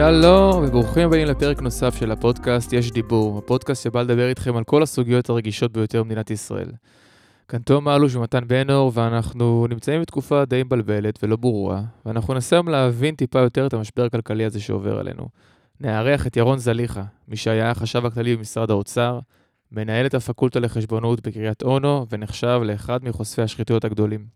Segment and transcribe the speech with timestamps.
[0.00, 4.82] שלום וברוכים הבאים לפרק נוסף של הפודקאסט יש דיבור, הפודקאסט שבא לדבר איתכם על כל
[4.82, 6.70] הסוגיות הרגישות ביותר במדינת ישראל.
[7.48, 12.68] כאן תום אלוש ומתן בנור, ואנחנו נמצאים בתקופה די מבלבלת ולא ברורה, ואנחנו ננסה היום
[12.68, 15.28] להבין טיפה יותר את המשבר הכלכלי הזה שעובר עלינו.
[15.80, 19.18] נארח את ירון זליכה, מי שהיה החשב הכללי במשרד האוצר,
[19.72, 24.26] מנהל את הפקולטה לחשבונות בקריית אונו, ונחשב לאחד מחושפי השחיתויות הגדולים.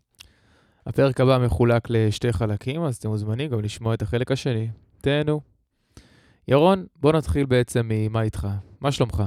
[0.85, 4.67] הפרק הבא מחולק לשתי חלקים, אז אתם מוזמנים גם לשמוע את החלק השני.
[5.01, 5.52] תהנו.
[6.47, 8.47] ירון, בוא נתחיל בעצם ממה איתך.
[8.81, 9.23] מה שלומך?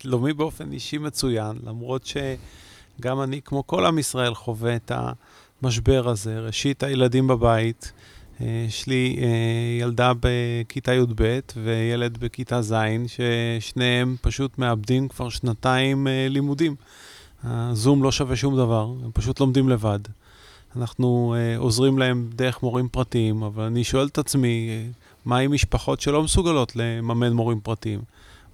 [0.00, 4.92] שלומי באופן אישי מצוין, למרות שגם אני, כמו כל עם ישראל, חווה את
[5.62, 6.40] המשבר הזה.
[6.40, 7.92] ראשית, הילדים בבית.
[8.40, 12.74] אה, יש לי אה, ילדה בכיתה י"ב וילד בכיתה ז',
[13.06, 16.74] ששניהם פשוט מאבדים כבר שנתיים אה, לימודים.
[17.44, 19.98] הזום לא שווה שום דבר, הם פשוט לומדים לבד.
[20.76, 24.68] אנחנו עוזרים להם דרך מורים פרטיים, אבל אני שואל את עצמי,
[25.24, 28.00] מה עם משפחות שלא מסוגלות לממן מורים פרטיים?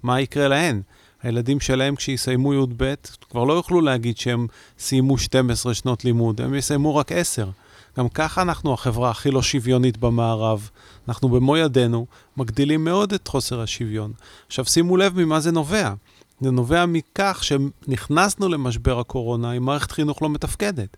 [0.03, 0.81] מה יקרה להן?
[1.23, 2.93] הילדים שלהם כשיסיימו י"ב
[3.29, 4.47] כבר לא יוכלו להגיד שהם
[4.79, 7.49] סיימו 12 שנות לימוד, הם יסיימו רק 10.
[7.97, 10.69] גם ככה אנחנו החברה הכי לא שוויונית במערב.
[11.07, 12.05] אנחנו במו ידינו
[12.37, 14.13] מגדילים מאוד את חוסר השוויון.
[14.47, 15.93] עכשיו שימו לב ממה זה נובע.
[16.41, 20.97] זה נובע מכך שנכנסנו למשבר הקורונה עם מערכת חינוך לא מתפקדת.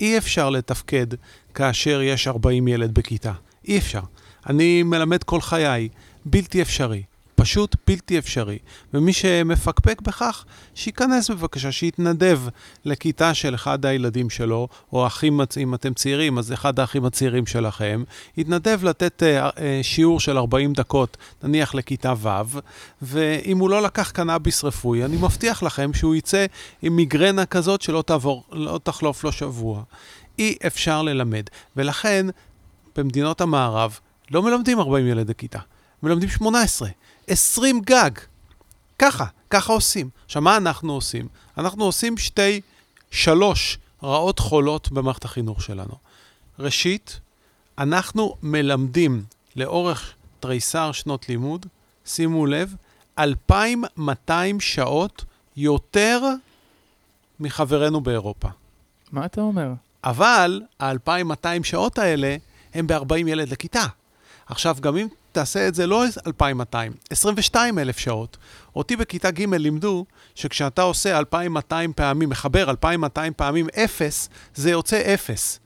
[0.00, 1.06] אי אפשר לתפקד
[1.54, 3.32] כאשר יש 40 ילד בכיתה.
[3.68, 4.02] אי אפשר.
[4.46, 5.88] אני מלמד כל חיי,
[6.24, 7.02] בלתי אפשרי.
[7.40, 8.58] פשוט בלתי אפשרי.
[8.94, 12.40] ומי שמפקפק בכך, שייכנס בבקשה, שיתנדב
[12.84, 18.02] לכיתה של אחד הילדים שלו, או אחים, אם אתם צעירים, אז אחד האחים הצעירים שלכם,
[18.36, 22.58] יתנדב לתת uh, uh, שיעור של 40 דקות, נניח לכיתה ו',
[23.02, 26.46] ואם הוא לא לקח קנאביס רפואי, אני מבטיח לכם שהוא יצא
[26.82, 29.82] עם מיגרנה כזאת שלא תעבור, לא תחלוף לו שבוע.
[30.38, 31.44] אי אפשר ללמד.
[31.76, 32.26] ולכן,
[32.96, 33.98] במדינות המערב,
[34.30, 35.58] לא מלמדים 40 ילד לכיתה,
[36.02, 36.88] מלמדים 18,
[37.26, 38.10] 20 גג.
[38.98, 40.10] ככה, ככה עושים.
[40.24, 41.28] עכשיו, מה אנחנו עושים?
[41.58, 42.60] אנחנו עושים שתי,
[43.10, 45.94] שלוש רעות חולות במערכת החינוך שלנו.
[46.58, 47.20] ראשית,
[47.78, 49.24] אנחנו מלמדים
[49.56, 51.66] לאורך תריסר שנות לימוד,
[52.04, 52.74] שימו לב,
[53.18, 55.24] 2,200 שעות
[55.56, 56.20] יותר
[57.40, 58.48] מחברינו באירופה.
[59.12, 59.72] מה אתה אומר?
[60.04, 62.36] אבל ה-2,200 שעות האלה
[62.74, 63.84] הם ב-40 ילד לכיתה.
[64.50, 68.36] עכשיו, גם אם תעשה את זה לא 2,200, 22,000 שעות.
[68.76, 75.58] אותי בכיתה ג' לימדו שכשאתה עושה 2,200 פעמים, מחבר 2,200 פעמים 0, זה יוצא 0.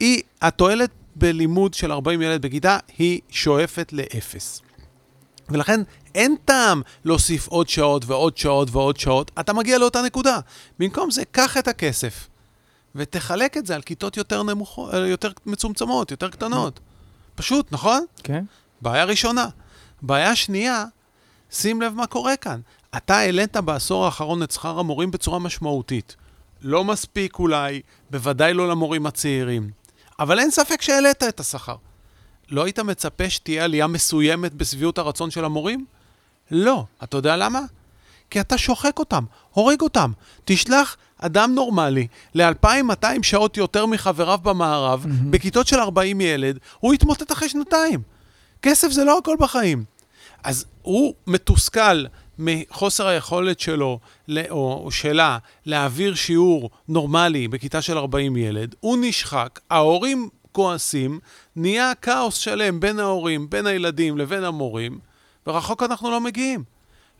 [0.00, 4.62] היא, התועלת בלימוד של 40 ילד בכיתה היא שואפת ל-0.
[5.48, 5.80] ולכן
[6.14, 10.38] אין טעם להוסיף עוד שעות ועוד שעות ועוד שעות, אתה מגיע לאותה נקודה.
[10.78, 12.28] במקום זה, קח את הכסף
[12.94, 16.80] ותחלק את זה על כיתות יותר, נמוכו, יותר מצומצמות, יותר קטנות.
[17.34, 18.04] פשוט, נכון?
[18.22, 18.44] כן.
[18.80, 19.46] בעיה ראשונה.
[20.02, 20.84] בעיה שנייה,
[21.50, 22.60] שים לב מה קורה כאן.
[22.96, 26.16] אתה העלית בעשור האחרון את שכר המורים בצורה משמעותית.
[26.62, 27.80] לא מספיק אולי,
[28.10, 29.70] בוודאי לא למורים הצעירים.
[30.18, 31.76] אבל אין ספק שהעלית את השכר.
[32.50, 35.84] לא היית מצפה שתהיה עלייה מסוימת בשביעות הרצון של המורים?
[36.50, 36.84] לא.
[37.02, 37.60] אתה יודע למה?
[38.30, 39.24] כי אתה שוחק אותם,
[39.54, 40.12] הורג אותם.
[40.44, 45.30] תשלח אדם נורמלי ל-2,200 שעות יותר מחבריו במערב, mm-hmm.
[45.30, 48.02] בכיתות של 40 ילד, הוא יתמוטט אחרי שנתיים.
[48.62, 49.84] כסף זה לא הכל בחיים.
[50.44, 52.04] אז הוא מתוסכל
[52.38, 53.98] מחוסר היכולת שלו,
[54.50, 61.18] או שלה, להעביר שיעור נורמלי בכיתה של 40 ילד, הוא נשחק, ההורים כועסים,
[61.56, 64.98] נהיה כאוס שלם בין ההורים, בין הילדים לבין המורים,
[65.46, 66.64] ורחוק אנחנו לא מגיעים.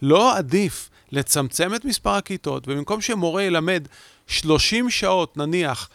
[0.02, 3.88] לא עדיף לצמצם את מספר הכיתות, ובמקום שמורה ילמד
[4.26, 5.90] 30 שעות, נניח,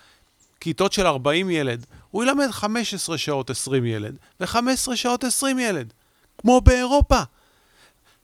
[0.59, 5.93] כיתות של 40 ילד, הוא ילמד 15 שעות 20 ילד, ו-15 שעות 20 ילד,
[6.37, 7.19] כמו באירופה.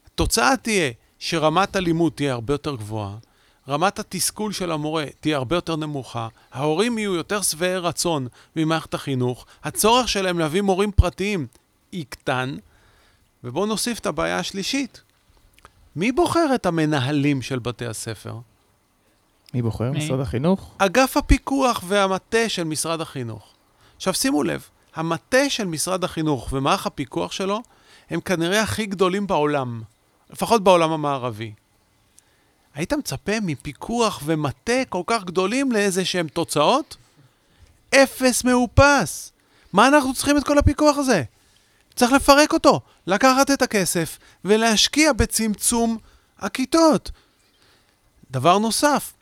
[0.08, 3.16] התוצאה תהיה שרמת הלימוד תהיה הרבה יותר גבוהה,
[3.68, 9.46] רמת התסכול של המורה תהיה הרבה יותר נמוכה, ההורים יהיו יותר שבעי רצון ממערכת החינוך,
[9.64, 11.48] הצורך שלהם להביא מורים פרטיים
[11.94, 12.56] יקטן,
[13.44, 15.02] ובואו נוסיף את הבעיה השלישית.
[15.96, 18.38] מי בוחר את המנהלים של בתי הספר?
[19.54, 19.92] מי בוחר?
[19.92, 20.06] מי?
[20.06, 20.72] משרד החינוך?
[20.78, 23.54] אגף הפיקוח והמטה של משרד החינוך.
[23.96, 27.62] עכשיו שימו לב, המטה של משרד החינוך ומערך הפיקוח שלו
[28.10, 29.82] הם כנראה הכי גדולים בעולם,
[30.30, 31.54] לפחות בעולם המערבי.
[32.76, 36.98] היית מצפה מפיקוח ומטה כל כך גדולים לאיזה שהם תוצאות?
[37.96, 39.32] אפס מאופס.
[39.74, 41.24] מה אנחנו צריכים את כל הפיקוח הזה?
[41.96, 45.98] צריך לפרק אותו, לקחת את הכסף ולהשקיע בצמצום
[46.40, 47.12] הכיתות.
[48.32, 49.14] דבר נוסף,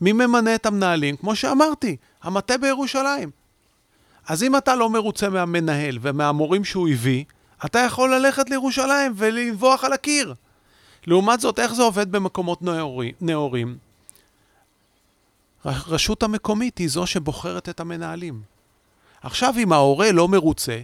[0.00, 1.16] מי ממנה את המנהלים?
[1.16, 3.30] כמו שאמרתי, המטה בירושלים.
[4.26, 7.24] אז אם אתה לא מרוצה מהמנהל ומהמורים שהוא הביא,
[7.64, 10.34] אתה יכול ללכת לירושלים ולנבוח על הקיר.
[11.06, 12.60] לעומת זאת, איך זה עובד במקומות
[13.20, 13.78] נאורים?
[15.64, 18.42] הרשות המקומית היא זו שבוחרת את המנהלים.
[19.22, 20.80] עכשיו, אם ההורה לא מרוצה,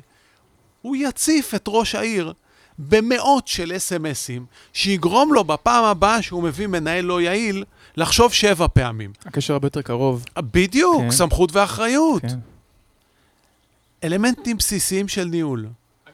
[0.82, 2.32] הוא יציף את ראש העיר
[2.78, 7.64] במאות של אס.אם.אסים, שיגרום לו בפעם הבאה שהוא מביא מנהל לא יעיל,
[7.96, 9.12] לחשוב שבע פעמים.
[9.26, 10.24] הקשר הרבה יותר קרוב.
[10.38, 11.10] בדיוק, כן.
[11.10, 12.22] סמכות ואחריות.
[12.22, 12.38] כן.
[14.04, 15.66] אלמנטים בסיסיים של ניהול.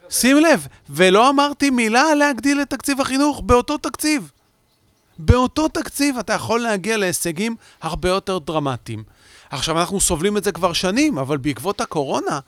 [0.09, 4.31] שים לב, ולא אמרתי מילה להגדיל את תקציב החינוך באותו תקציב.
[5.19, 9.03] באותו תקציב אתה יכול להגיע להישגים הרבה יותר דרמטיים.
[9.49, 12.39] עכשיו, אנחנו סובלים את זה כבר שנים, אבל בעקבות הקורונה,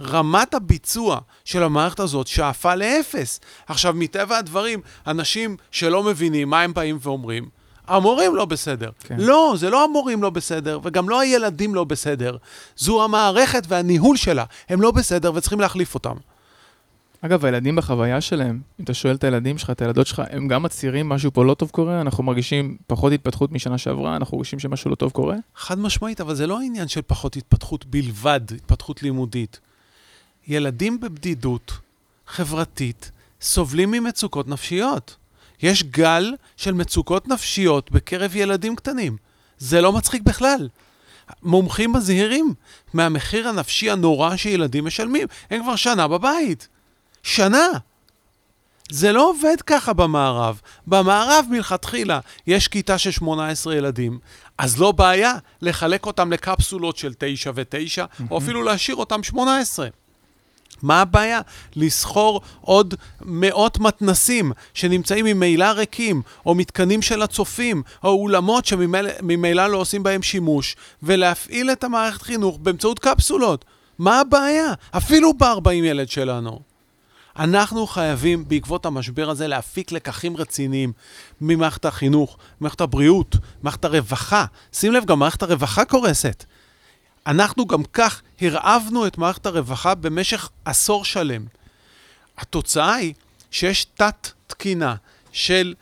[0.00, 3.40] רמת הביצוע של המערכת הזאת שאפה לאפס.
[3.66, 7.48] עכשיו, מטבע הדברים, אנשים שלא מבינים מה הם באים ואומרים,
[7.86, 8.90] המורים לא בסדר.
[9.04, 9.16] כן.
[9.18, 12.36] לא, זה לא המורים לא בסדר, וגם לא הילדים לא בסדר.
[12.76, 14.44] זו המערכת והניהול שלה.
[14.68, 16.14] הם לא בסדר וצריכים להחליף אותם.
[17.20, 20.62] אגב, הילדים בחוויה שלהם, אם אתה שואל את הילדים שלך, את הילדות שלך, הם גם
[20.62, 24.90] מצהירים משהו פה לא טוב קורה, אנחנו מרגישים פחות התפתחות משנה שעברה, אנחנו מרגישים שמשהו
[24.90, 25.36] לא טוב קורה.
[25.56, 29.60] חד משמעית, אבל זה לא העניין של פחות התפתחות בלבד, התפתחות לימודית.
[30.48, 31.72] ילדים בבדידות
[32.26, 33.10] חברתית
[33.40, 35.16] סובלים ממצוקות נפשיות.
[35.62, 39.16] יש גל של מצוקות נפשיות בקרב ילדים קטנים.
[39.58, 40.68] זה לא מצחיק בכלל.
[41.42, 42.54] מומחים מזהירים
[42.94, 45.26] מהמחיר הנפשי הנורא שילדים משלמים.
[45.50, 46.68] הם כבר שנה בבית.
[47.22, 47.68] שנה.
[48.90, 50.60] זה לא עובד ככה במערב.
[50.86, 54.18] במערב מלכתחילה יש כיתה של 18 ילדים,
[54.58, 59.88] אז לא בעיה לחלק אותם לקפסולות של 9 ו-9, או אפילו להשאיר אותם 18.
[60.82, 61.40] מה הבעיה?
[61.76, 69.76] לסחור עוד מאות מתנסים שנמצאים ממילא ריקים, או מתקנים של הצופים, או אולמות שממילא לא
[69.76, 73.64] עושים בהם שימוש, ולהפעיל את המערכת חינוך באמצעות קפסולות.
[73.98, 74.72] מה הבעיה?
[74.90, 76.60] אפילו ב-40 ילד שלנו.
[77.38, 80.92] אנחנו חייבים בעקבות המשבר הזה להפיק לקחים רציניים
[81.40, 84.44] ממערכת החינוך, מערכת הבריאות, מערכת הרווחה.
[84.72, 86.44] שים לב, גם מערכת הרווחה קורסת.
[87.28, 91.46] אנחנו גם כך הרעבנו את מערכת הרווחה במשך עשור שלם.
[92.38, 93.14] התוצאה היא
[93.50, 94.94] שיש תת-תקינה
[95.32, 95.74] של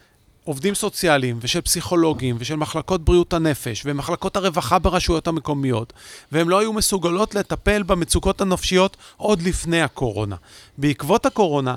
[0.46, 5.92] עובדים סוציאליים ושל פסיכולוגים ושל מחלקות בריאות הנפש ומחלקות הרווחה ברשויות המקומיות,
[6.32, 10.36] והם לא היו מסוגלות לטפל במצוקות הנפשיות עוד לפני הקורונה.
[10.78, 11.74] בעקבות הקורונה,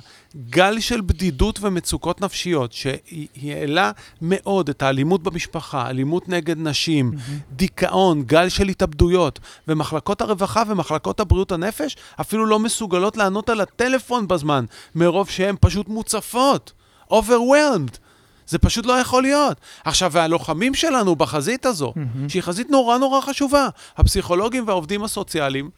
[0.50, 7.56] גל של בדידות ומצוקות נפשיות שהעלה מאוד את האלימות במשפחה, אלימות נגד נשים, mm-hmm.
[7.56, 14.28] דיכאון, גל של התאבדויות, ומחלקות הרווחה ומחלקות הבריאות הנפש אפילו לא מסוגלות לענות על הטלפון
[14.28, 14.66] בזמן,
[14.96, 16.72] מרוב שהן פשוט מוצפות,
[17.12, 18.09] overwhelmed.
[18.50, 19.58] זה פשוט לא יכול להיות.
[19.84, 22.30] עכשיו, והלוחמים שלנו בחזית הזו, mm-hmm.
[22.30, 23.68] שהיא חזית נורא נורא חשובה,
[23.98, 25.70] הפסיכולוגים והעובדים הסוציאליים,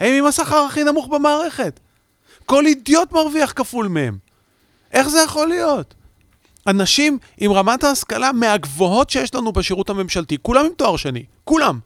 [0.00, 1.80] הם עם השכר הכי נמוך במערכת.
[2.46, 4.18] כל אידיוט מרוויח כפול מהם.
[4.92, 5.94] איך זה יכול להיות?
[6.66, 11.78] אנשים עם רמת ההשכלה מהגבוהות שיש לנו בשירות הממשלתי, כולם עם תואר שני, כולם.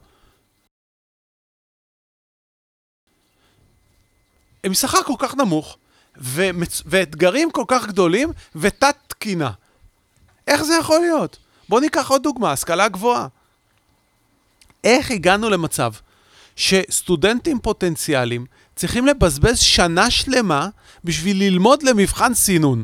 [4.63, 5.77] עם שכר כל כך נמוך,
[6.17, 6.81] ומצ...
[6.85, 9.51] ואתגרים כל כך גדולים, ותת תקינה.
[10.47, 11.37] איך זה יכול להיות?
[11.69, 13.27] בואו ניקח עוד דוגמה, השכלה גבוהה.
[14.83, 15.91] איך הגענו למצב
[16.55, 18.45] שסטודנטים פוטנציאליים
[18.75, 20.67] צריכים לבזבז שנה שלמה
[21.03, 22.83] בשביל ללמוד למבחן סינון?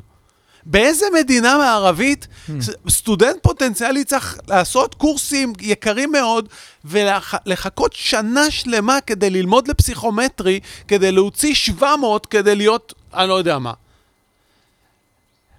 [0.65, 2.51] באיזה מדינה מערבית mm.
[2.89, 6.49] סטודנט פוטנציאלי צריך לעשות קורסים יקרים מאוד
[6.85, 13.73] ולחכות שנה שלמה כדי ללמוד לפסיכומטרי, כדי להוציא 700 כדי להיות, אני לא יודע מה.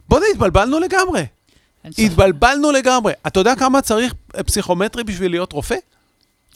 [0.08, 1.24] בוא'נה, התבלבלנו לגמרי.
[1.84, 3.12] התבלבלנו לגמרי.
[3.26, 4.14] אתה יודע כמה צריך
[4.46, 5.76] פסיכומטרי בשביל להיות רופא?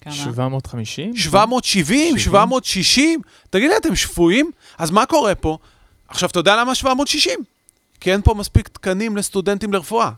[0.01, 0.13] כמה?
[0.13, 1.17] 750?
[1.17, 3.21] 770, 760?
[3.51, 4.51] תגיד לי, אתם שפויים?
[4.79, 5.59] אז מה קורה פה?
[6.09, 7.41] עכשיו, אתה יודע למה 760?
[8.01, 10.11] כי אין פה מספיק תקנים לסטודנטים לרפואה.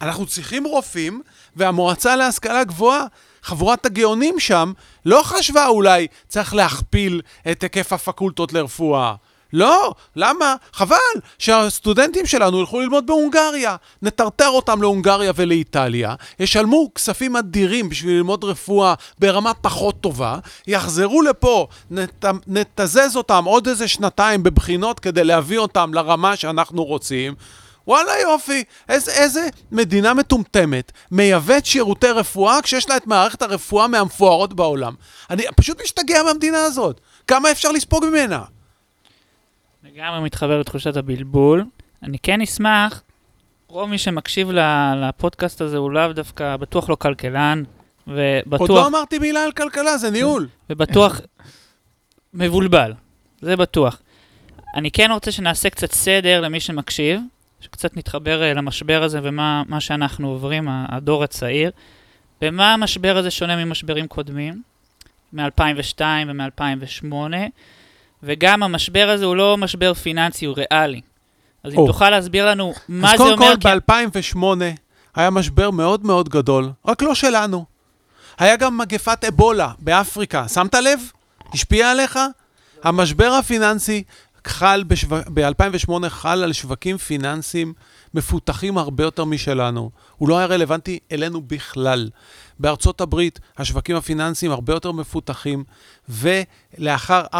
[0.00, 1.22] אנחנו צריכים רופאים,
[1.56, 3.04] והמועצה להשכלה גבוהה,
[3.42, 4.72] חבורת הגאונים שם,
[5.04, 9.14] לא חשבה אולי צריך להכפיל את היקף הפקולטות לרפואה.
[9.52, 10.54] לא, למה?
[10.72, 10.96] חבל
[11.38, 13.76] שהסטודנטים שלנו ילכו ללמוד בהונגריה.
[14.02, 21.66] נטרטר אותם להונגריה ולאיטליה, ישלמו כספים אדירים בשביל ללמוד רפואה ברמה פחות טובה, יחזרו לפה,
[21.90, 27.34] נת, נתזז אותם עוד איזה שנתיים בבחינות כדי להביא אותם לרמה שאנחנו רוצים.
[27.86, 34.54] וואלה יופי, איזה, איזה מדינה מטומטמת מייבאת שירותי רפואה כשיש לה את מערכת הרפואה מהמפוארות
[34.54, 34.94] בעולם.
[35.30, 37.00] אני פשוט משתגע מהמדינה הזאת.
[37.26, 38.57] כמה אפשר לספוג ממנה?
[39.92, 41.64] לגמרי מתחבר לתחושת הבלבול.
[42.02, 43.02] אני כן אשמח,
[43.68, 44.50] רוב מי שמקשיב
[44.96, 47.62] לפודקאסט הזה הוא לאו דווקא, בטוח לא כלכלן,
[48.06, 48.60] ובטוח...
[48.60, 50.48] עוד לא אמרתי מילה על כלכלה, זה ניהול.
[50.70, 51.20] ובטוח
[52.34, 52.92] מבולבל,
[53.40, 54.02] זה בטוח.
[54.74, 57.20] אני כן רוצה שנעשה קצת סדר למי שמקשיב,
[57.60, 61.70] שקצת נתחבר אה, למשבר הזה ומה מה שאנחנו עוברים, הדור הצעיר.
[62.40, 64.62] במה המשבר הזה שונה ממשברים קודמים,
[65.32, 67.34] מ-2002 ומ-2008,
[68.22, 71.00] וגם המשבר הזה הוא לא משבר פיננסי, הוא ריאלי.
[71.64, 71.86] אז אם או.
[71.86, 73.54] תוכל להסביר לנו מה אז זה קודם אומר...
[73.62, 74.64] כל, ב-2008
[75.14, 77.64] היה משבר מאוד מאוד גדול, רק לא שלנו.
[78.38, 81.00] היה גם מגפת אבולה באפריקה, שמת לב?
[81.52, 82.18] השפיע עליך?
[82.82, 84.02] המשבר הפיננסי
[84.46, 85.06] חל בשו...
[85.10, 87.72] ב-2008 חל על שווקים פיננסיים
[88.14, 89.90] מפותחים הרבה יותר משלנו.
[90.16, 92.10] הוא לא היה רלוונטי אלינו בכלל.
[92.58, 95.64] בארצות הברית השווקים הפיננסיים הרבה יותר מפותחים,
[96.78, 97.36] ולאחר 4-5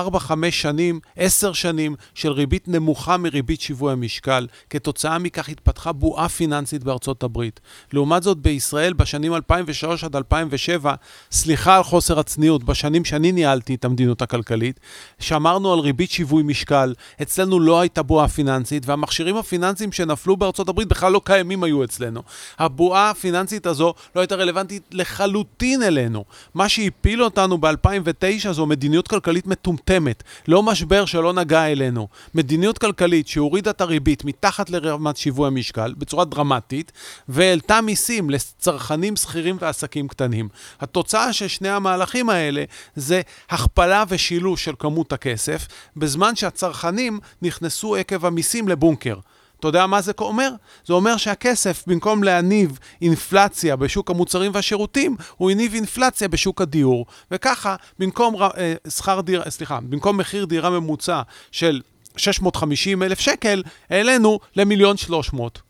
[0.50, 7.22] שנים, 10 שנים של ריבית נמוכה מריבית שיווי המשקל, כתוצאה מכך התפתחה בועה פיננסית בארצות
[7.22, 7.60] הברית.
[7.92, 10.94] לעומת זאת, בישראל בשנים 2003 עד 2007,
[11.32, 14.80] סליחה על חוסר הצניעות, בשנים שאני ניהלתי את המדיניות הכלכלית,
[15.18, 20.88] שמרנו על ריבית שיווי משקל, אצלנו לא הייתה בועה פיננסית, והמכשירים הפיננסיים שנפלו בארצות הברית
[20.88, 22.22] בכלל לא קיימים היו אצלנו.
[22.58, 26.24] הבועה הפיננסית הזו לא הייתה רלוונטית לחלוטין אלינו.
[26.54, 32.08] מה שהפיל אותנו ב-2009 זו מדיניות כלכלית מטומטמת, לא משבר שלא נגע אלינו.
[32.34, 36.92] מדיניות כלכלית שהורידה את הריבית מתחת לרמת שיווי המשקל בצורה דרמטית,
[37.28, 40.48] והעלתה מיסים לצרכנים שכירים ועסקים קטנים.
[40.80, 42.64] התוצאה של שני המהלכים האלה
[42.96, 43.20] זה
[43.50, 49.16] הכפלה ושילוש של כמות הכסף, בזמן שהצרכנים נכנסו עקב המיסים לבונקר.
[49.60, 50.50] אתה יודע מה זה אומר?
[50.84, 57.06] זה אומר שהכסף, במקום להניב אינפלציה בשוק המוצרים והשירותים, הוא הניב אינפלציה בשוק הדיור.
[57.30, 61.22] וככה, במקום אה, שכר דירה, סליחה, במקום מחיר דירה ממוצע
[61.52, 61.80] של
[62.16, 65.60] 650 אלף שקל, העלינו למיליון 300.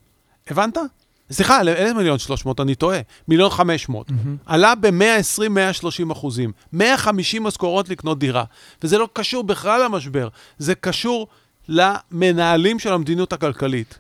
[0.49, 0.79] הבנת?
[1.31, 2.99] סליחה, אין מיליון 300, אני טועה.
[3.29, 4.11] מיליון 500.
[4.47, 6.53] עלה ב-120-130 אחוזים.
[6.73, 8.45] 150 משכורות לקנות דירה.
[8.83, 10.29] וזה לא קשור בכלל למשבר,
[10.59, 11.27] זה קשור
[11.69, 13.99] למנהלים של המדיניות הכלכלית.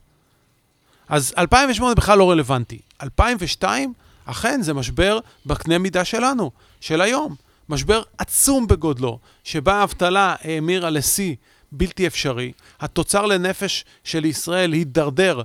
[1.08, 2.78] אז 2008 בכלל לא רלוונטי.
[3.02, 3.92] 2002,
[4.25, 7.34] אכן, זה משבר בקנה מידה שלנו, של היום.
[7.68, 11.34] משבר עצום בגודלו, שבה האבטלה האמירה לשיא
[11.72, 12.52] בלתי אפשרי.
[12.80, 15.42] התוצר לנפש של ישראל הידרדר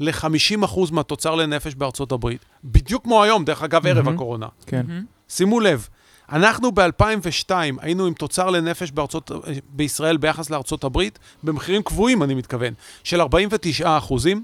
[0.00, 2.44] ל-50% מהתוצר לנפש בארצות הברית.
[2.64, 4.14] בדיוק כמו היום, דרך אגב, ערב מהמם.
[4.14, 4.46] הקורונה.
[4.66, 4.82] כן.
[4.88, 5.04] מהמם.
[5.28, 5.88] שימו לב,
[6.32, 9.30] אנחנו ב-2002 היינו עם תוצר לנפש בארצות,
[9.68, 12.74] בישראל ביחס לארצות הברית, במחירים קבועים, אני מתכוון,
[13.04, 14.42] של 49 אחוזים.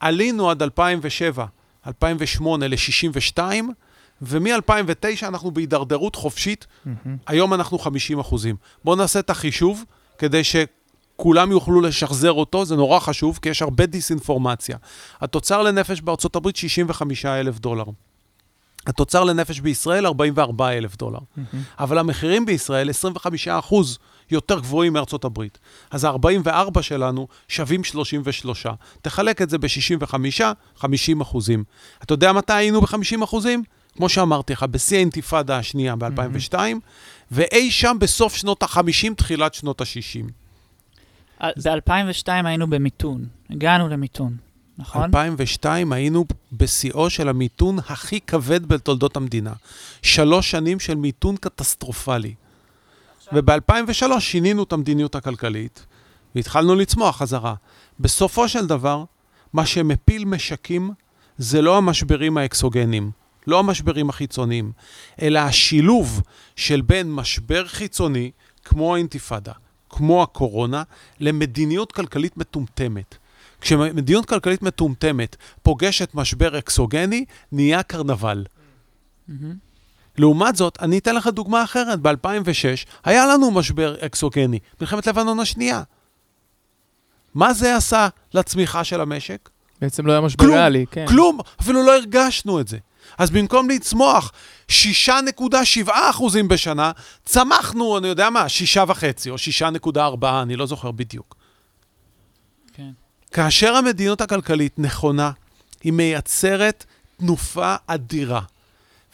[0.00, 1.46] עלינו עד 2007,
[1.86, 3.38] 2008 ל-62,
[4.22, 7.16] ומ-2009 אנחנו בהידרדרות חופשית, מהמם.
[7.26, 8.56] היום אנחנו 50 אחוזים.
[8.84, 9.84] בואו נעשה את החישוב,
[10.18, 14.76] כדי שכולם יוכלו לשחזר אותו, זה נורא חשוב, כי יש הרבה דיסאינפורמציה.
[15.20, 17.84] התוצר לנפש בארצות הברית, 65 אלף דולר.
[18.86, 21.18] התוצר לנפש בישראל, 44 אלף דולר.
[21.36, 21.62] מהמם.
[21.78, 23.98] אבל המחירים בישראל 25 אחוז
[24.30, 25.58] יותר גבוהים מארצות הברית.
[25.90, 28.66] אז ה-44 שלנו שווים 33.
[29.02, 30.14] תחלק את זה ב-65,
[30.76, 31.64] 50 אחוזים.
[32.02, 33.62] אתה יודע מתי היינו ב-50 אחוזים?
[33.96, 36.54] כמו שאמרתי לך, בשיא האינתיפאדה השנייה ב-2002,
[37.30, 40.30] ואי שם בסוף שנות ה-50, תחילת שנות ה-60.
[41.42, 44.36] ב-2002 היינו במיתון, הגענו למיתון,
[44.78, 45.02] נכון?
[45.02, 49.52] 2002 היינו בשיאו של המיתון הכי כבד בתולדות המדינה.
[50.02, 52.34] שלוש שנים של מיתון קטסטרופלי.
[53.32, 55.86] וב-2003 שינינו את המדיניות הכלכלית
[56.34, 57.54] והתחלנו לצמוח חזרה.
[58.00, 59.04] בסופו של דבר,
[59.52, 60.90] מה שמפיל משקים
[61.38, 63.10] זה לא המשברים האקסוגנים,
[63.46, 64.72] לא המשברים החיצוניים,
[65.22, 66.22] אלא השילוב
[66.56, 68.30] של בין משבר חיצוני,
[68.64, 69.52] כמו האינתיפאדה,
[69.90, 70.82] כמו הקורונה,
[71.20, 73.18] למדיניות כלכלית מטומטמת.
[73.62, 78.44] כשמדיניות כלכלית מטומטמת פוגשת משבר אקסוגני, נהיה קרנבל.
[79.28, 79.54] מהמם.
[80.18, 82.00] לעומת זאת, אני אתן לך דוגמה אחרת.
[82.00, 85.82] ב-2006 היה לנו משבר אקסוגני, מלחמת לבנון השנייה.
[87.34, 89.48] מה זה עשה לצמיחה של המשק?
[89.80, 91.06] בעצם לא היה משבר כלום, ריאלי, כן.
[91.08, 92.78] כלום, אפילו לא הרגשנו את זה.
[93.18, 94.32] אז במקום לצמוח
[94.68, 94.74] 6.7
[96.10, 96.92] אחוזים בשנה,
[97.24, 99.36] צמחנו, אני יודע מה, 6.5 או
[99.92, 101.41] 6.4, אני לא זוכר בדיוק.
[103.32, 105.30] כאשר המדיניות הכלכלית נכונה,
[105.82, 106.84] היא מייצרת
[107.18, 108.40] תנופה אדירה.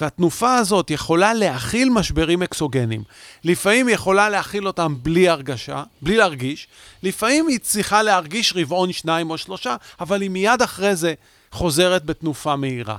[0.00, 3.02] והתנופה הזאת יכולה להכיל משברים אקסוגנים.
[3.44, 6.68] לפעמים היא יכולה להכיל אותם בלי הרגשה, בלי להרגיש.
[7.02, 11.14] לפעמים היא צריכה להרגיש רבעון, שניים או שלושה, אבל היא מיד אחרי זה
[11.52, 12.96] חוזרת בתנופה מהירה.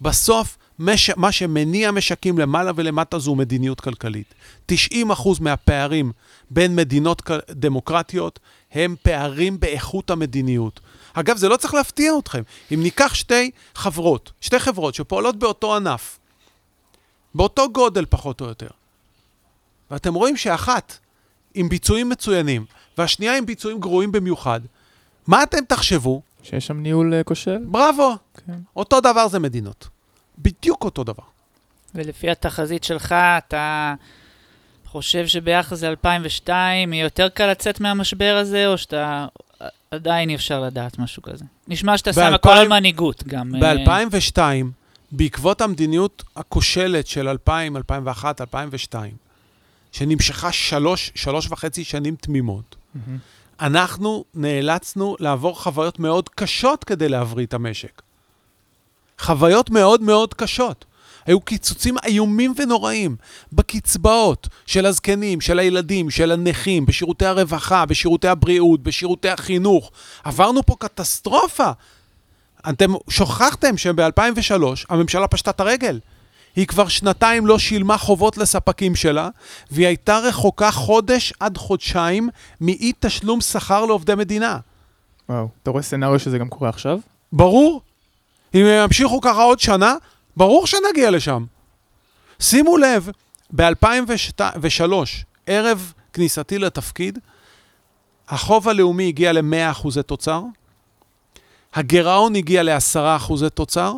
[0.00, 1.10] בסוף, מש...
[1.10, 4.34] מה שמניע משקים למעלה ולמטה זו מדיניות כלכלית.
[4.72, 4.74] 90%
[5.40, 6.12] מהפערים
[6.50, 8.38] בין מדינות דמוקרטיות
[8.72, 10.80] הם פערים באיכות המדיניות.
[11.12, 12.42] אגב, זה לא צריך להפתיע אתכם.
[12.74, 16.18] אם ניקח שתי חברות, שתי חברות שפועלות באותו ענף,
[17.34, 18.68] באותו גודל פחות או יותר,
[19.90, 20.98] ואתם רואים שאחת
[21.54, 22.64] עם ביצועים מצוינים
[22.98, 24.60] והשנייה עם ביצועים גרועים במיוחד.
[25.26, 26.22] מה אתם תחשבו?
[26.42, 27.58] שיש שם ניהול אה, כושל?
[27.64, 28.16] בראבו.
[28.46, 28.58] כן.
[28.76, 29.88] אותו דבר זה מדינות.
[30.38, 31.22] בדיוק אותו דבר.
[31.94, 33.94] ולפי התחזית שלך, אתה
[34.92, 39.26] חושב שביחס ל-2002 יהיה יותר קל לצאת מהמשבר הזה, או שאתה...
[39.90, 41.44] עדיין אי אפשר לדעת משהו כזה.
[41.68, 43.54] נשמע שאתה שם הכל על מנהיגות גם.
[43.54, 44.38] אה, ב-2002,
[45.12, 49.12] בעקבות המדיניות הכושלת של 2000, 2001, 2002,
[49.92, 53.18] שנמשכה שלוש, שלוש וחצי שנים תמימות, מהמם.
[53.60, 58.02] אנחנו נאלצנו לעבור חוויות מאוד קשות כדי להבריא את המשק.
[59.18, 60.84] חוויות מאוד מאוד קשות.
[61.26, 63.16] היו קיצוצים איומים ונוראים
[63.52, 69.90] בקצבאות של הזקנים, של הילדים, של הנכים, בשירותי הרווחה, בשירותי הבריאות, בשירותי החינוך.
[70.24, 71.70] עברנו פה קטסטרופה.
[72.68, 76.00] אתם שוכחתם שב-2003 הממשלה פשטה את הרגל.
[76.56, 79.28] היא כבר שנתיים לא שילמה חובות לספקים שלה,
[79.70, 82.28] והיא הייתה רחוקה חודש עד חודשיים
[82.60, 84.58] מאי תשלום שכר לעובדי מדינה.
[85.28, 85.48] וואו.
[85.62, 86.98] אתה רואה סצנריו שזה גם קורה עכשיו?
[87.32, 87.82] ברור.
[88.54, 89.94] אם הם ימשיכו ככה עוד שנה,
[90.36, 91.44] ברור שנגיע לשם.
[92.40, 93.08] שימו לב,
[93.50, 94.92] ב-2003,
[95.46, 97.18] ערב כניסתי לתפקיד,
[98.28, 100.42] החוב הלאומי הגיע ל-100 אחוזי תוצר,
[101.74, 103.94] הגירעון הגיע ל-10 אחוזי תוצר,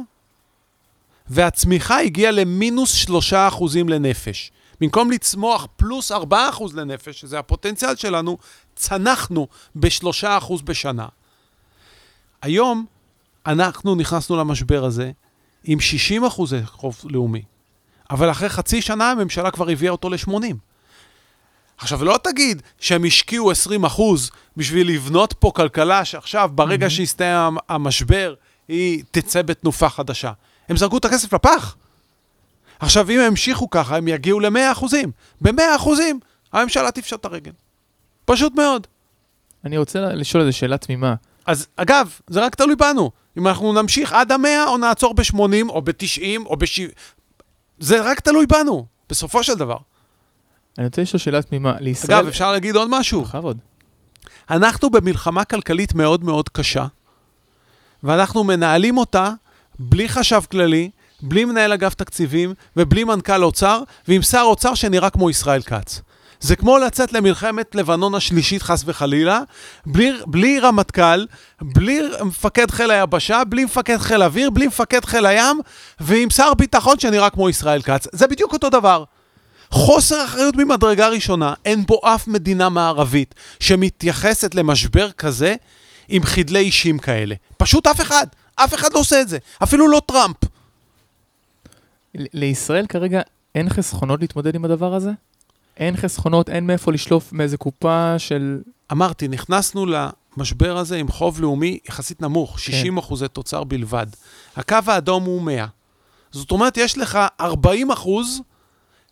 [1.27, 4.51] והצמיחה הגיעה למינוס 3 אחוזים לנפש.
[4.81, 8.39] במקום לצמוח פלוס 4 אחוז לנפש, שזה הפוטנציאל שלנו,
[8.75, 11.09] צנחנו ב-3 אחוז בשנה.
[12.43, 12.87] היום
[13.47, 15.11] אנחנו נכנסנו למשבר הזה
[15.65, 17.43] עם 60 אחוזי חוב לאומי,
[18.11, 20.55] אבל אחרי חצי שנה הממשלה כבר הביאה אותו ל-80.
[21.79, 26.91] עכשיו, לא תגיד שהם השקיעו 20 אחוז בשביל לבנות פה כלכלה שעכשיו, ברגע Mhm.
[26.91, 28.35] שיסתיים המ- המשבר,
[28.69, 30.33] היא תצא בתנופה חדשה.
[30.69, 31.77] הם זרקו את הכסף לפח.
[32.79, 35.11] עכשיו, אם הם המשיכו ככה, הם יגיעו ל-100 אחוזים.
[35.41, 36.21] ב-100 אחוזים,
[36.53, 37.53] הממשלה תפשוט את הרגל.
[38.25, 38.87] פשוט מאוד.
[39.65, 41.15] אני רוצה לשאול איזו שאלה תמימה.
[41.47, 43.11] אז אגב, זה רק תלוי בנו.
[43.39, 46.91] אם אנחנו נמשיך עד המאה, או נעצור ב-80, או ב-90, או ב-70...
[47.79, 49.77] זה רק תלוי בנו, בסופו של דבר.
[50.79, 51.75] אני רוצה לשאול שאלה תמימה.
[51.81, 52.19] לישראל...
[52.19, 53.23] אגב, אפשר להגיד עוד משהו.
[53.23, 53.59] בכבוד.
[54.51, 56.87] אנחנו במלחמה כלכלית מאוד מאוד קשה,
[58.03, 59.31] ואנחנו מנהלים אותה
[59.79, 60.91] בלי חשב כללי,
[61.23, 66.03] בלי מנהל אגף תקציבים, ובלי מנכ"ל אוצר, ועם שר אוצר שנראה כמו ישראל כץ.
[66.45, 69.41] זה כמו לצאת למלחמת לבנון השלישית, חס וחלילה,
[69.87, 71.27] בלי, בלי רמטכ"ל,
[71.63, 75.61] בלי מפקד חיל היבשה, בלי מפקד חיל אוויר, בלי מפקד חיל הים,
[76.01, 78.07] ועם שר ביטחון שנראה כמו ישראל כץ.
[78.13, 79.05] זה בדיוק אותו דבר.
[79.71, 85.55] חוסר אחריות ממדרגה ראשונה, אין בו אף מדינה מערבית שמתייחסת למשבר כזה
[86.09, 87.35] עם חדלי אישים כאלה.
[87.57, 88.27] פשוט אף אחד.
[88.57, 89.39] אף אחד לא עושה את זה.
[89.63, 90.37] אפילו לא טראמפ.
[92.15, 93.21] לישראל כרגע
[93.55, 95.11] אין חסכונות להתמודד עם הדבר הזה?
[95.77, 98.61] אין חסכונות, אין מאיפה לשלוף מאיזה קופה של...
[98.93, 104.07] אמרתי, נכנסנו למשבר הזה עם חוב לאומי יחסית נמוך, 60 אחוזי תוצר בלבד.
[104.57, 105.67] הקו האדום הוא 100.
[106.31, 108.41] זאת אומרת, יש לך 40 אחוז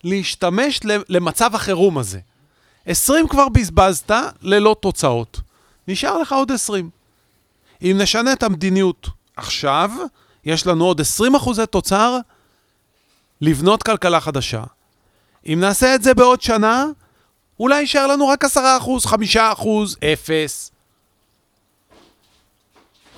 [0.05, 2.21] להשתמש למצב החירום הזה.
[2.87, 4.11] 20 כבר בזבזת
[4.43, 5.41] ללא תוצאות.
[5.89, 6.91] נשאר לך עוד 20.
[7.83, 9.91] אם נשנה את המדיניות עכשיו,
[10.45, 12.19] יש לנו עוד 20 אחוזי תוצר
[13.41, 14.63] לבנות כלכלה חדשה.
[15.47, 16.87] אם נעשה את זה בעוד שנה,
[17.61, 20.71] אולי יישאר לנו רק 10 אחוז, 5 אחוז, 0.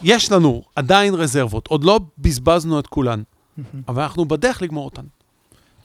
[0.03, 3.23] יש לנו עדיין רזרבות, עוד לא בזבזנו את כולן,
[3.89, 5.03] אבל אנחנו בדרך לגמור אותן.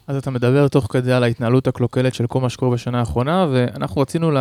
[0.07, 4.01] אז אתה מדבר תוך כדי על ההתנהלות הקלוקלת של כל מה שקורה בשנה האחרונה, ואנחנו
[4.01, 4.31] רצינו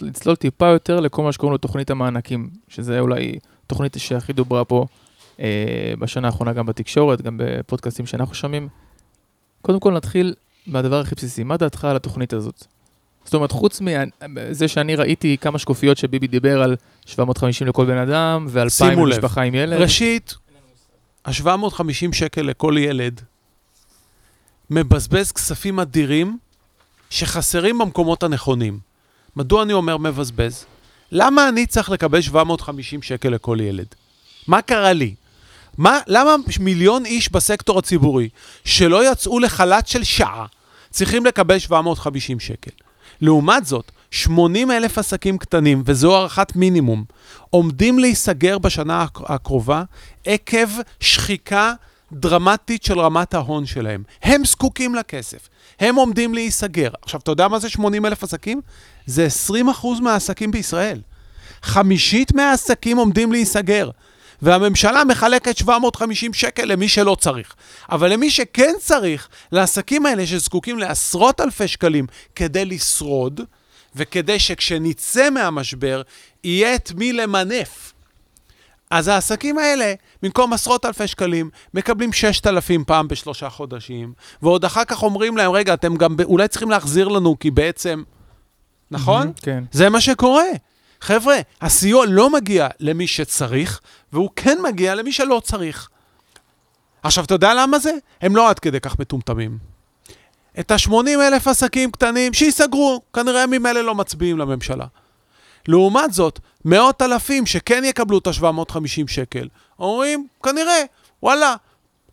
[0.00, 4.86] לצלול טיפה יותר לכל מה שקוראים לו תוכנית המענקים, שזה אולי תוכנית שהכי דוברה פה
[5.40, 8.68] אה, בשנה האחרונה גם בתקשורת, גם בפודקאסטים שאנחנו שומעים.
[9.62, 10.34] קודם כל נתחיל
[10.66, 12.64] מהדבר הכי בסיסי, מה דעתך על התוכנית הזאת?
[13.24, 13.80] זאת אומרת, חוץ
[14.28, 19.14] מזה שאני ראיתי כמה שקופיות שביבי דיבר על 750 לכל בן אדם, ו-2,000 שימו לב.
[19.14, 19.80] למשפחה עם ילד.
[19.80, 20.34] ראשית,
[21.24, 23.20] ה-750 שקל לכל ילד
[24.70, 26.38] מבזבז כספים אדירים
[27.10, 28.78] שחסרים במקומות הנכונים.
[29.36, 30.64] מדוע אני אומר מבזבז?
[31.12, 33.86] למה אני צריך לקבל 750 שקל לכל ילד?
[34.46, 35.14] מה קרה לי?
[35.78, 38.28] מה, למה מיליון איש בסקטור הציבורי
[38.64, 40.46] שלא יצאו לחל"ת של שעה
[40.94, 42.70] צריכים לקבל 750 שקל?
[43.20, 47.04] לעומת זאת, 80 אלף עסקים קטנים, וזו הערכת מינימום,
[47.50, 49.82] עומדים להיסגר בשנה הק- הקרובה
[50.24, 50.68] עקב
[51.00, 51.72] שחיקה
[52.12, 54.02] דרמטית של רמת ההון שלהם.
[54.22, 55.48] הם זקוקים לכסף,
[55.80, 56.90] הם עומדים להיסגר.
[57.02, 58.60] עכשיו, אתה יודע מה זה 80 אלף עסקים?
[59.06, 61.00] זה 20 אחוז מהעסקים בישראל.
[61.62, 63.90] חמישית מהעסקים עומדים להיסגר.
[64.44, 67.54] והממשלה מחלקת 750 שקל למי שלא צריך.
[67.90, 73.40] אבל למי שכן צריך, לעסקים האלה שזקוקים לעשרות אלפי שקלים כדי לשרוד,
[73.96, 76.02] וכדי שכשנצא מהמשבר,
[76.44, 77.92] יהיה את מי למנף.
[78.90, 85.02] אז העסקים האלה, במקום עשרות אלפי שקלים, מקבלים 6,000 פעם בשלושה חודשים, ועוד אחר כך
[85.02, 88.02] אומרים להם, רגע, אתם גם אולי צריכים להחזיר לנו, כי בעצם...
[88.90, 89.32] נכון?
[89.42, 89.64] כן.
[89.72, 90.44] זה מה שקורה.
[91.04, 93.80] חבר'ה, הסיוע לא מגיע למי שצריך,
[94.12, 95.88] והוא כן מגיע למי שלא צריך.
[97.02, 97.92] עכשיו, אתה יודע למה זה?
[98.20, 99.58] הם לא עד כדי כך מטומטמים.
[100.60, 104.86] את ה-80 אלף עסקים קטנים, שייסגרו, כנראה ממילא לא מצביעים לממשלה.
[105.68, 110.82] לעומת זאת, מאות אלפים שכן יקבלו את ה-750 שקל, אומרים, כנראה,
[111.22, 111.56] וואלה,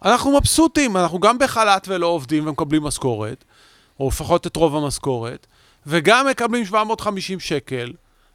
[0.06, 3.44] אנחנו מבסוטים, אנחנו גם בחל"ת ולא עובדים ומקבלים משכורת,
[4.00, 5.48] או לפחות את רוב המשכורת,
[5.88, 7.92] וגם מקבלים 750 שקל,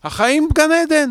[0.06, 1.10] החיים גן עדן.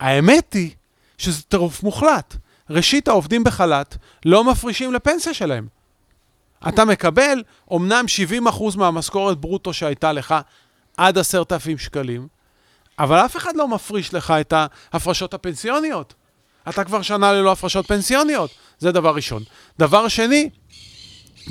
[0.00, 0.70] האמת היא
[1.18, 2.36] שזה טירוף מוחלט.
[2.70, 5.66] ראשית, העובדים בחל"ת לא מפרישים לפנסיה שלהם.
[6.68, 8.04] אתה מקבל אומנם
[8.48, 10.34] 70% מהמשכורת ברוטו שהייתה לך
[10.96, 12.28] עד 10,000 שקלים,
[12.98, 16.14] אבל אף אחד לא מפריש לך את ההפרשות הפנסיוניות.
[16.68, 19.42] אתה כבר שנה ללא הפרשות פנסיוניות, זה דבר ראשון.
[19.78, 20.50] דבר שני,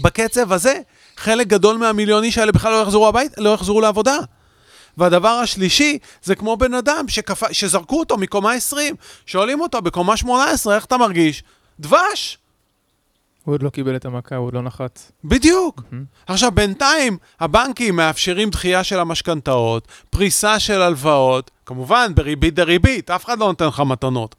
[0.01, 0.79] בקצב הזה,
[1.17, 4.17] חלק גדול מהמיליון איש האלה בכלל לא יחזרו הבית, לא יחזרו לעבודה.
[4.99, 7.51] והדבר השלישי, זה כמו בן אדם שכפ...
[7.51, 11.43] שזרקו אותו מקומה 20, שואלים אותו בקומה 18, איך אתה מרגיש?
[11.79, 12.37] דבש!
[13.43, 14.99] הוא עוד לא קיבל את המכה, הוא עוד לא נחת.
[15.23, 15.81] בדיוק.
[16.27, 23.39] עכשיו, בינתיים הבנקים מאפשרים דחייה של המשכנתאות, פריסה של הלוואות, כמובן בריבית דריבית, אף אחד
[23.39, 24.35] לא נותן לך מתנות.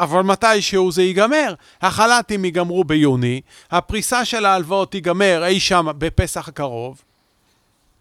[0.00, 1.54] אבל מתישהו זה ייגמר.
[1.82, 7.02] החל"תים ייגמרו ביוני, הפריסה של ההלוואות תיגמר אי שם בפסח הקרוב,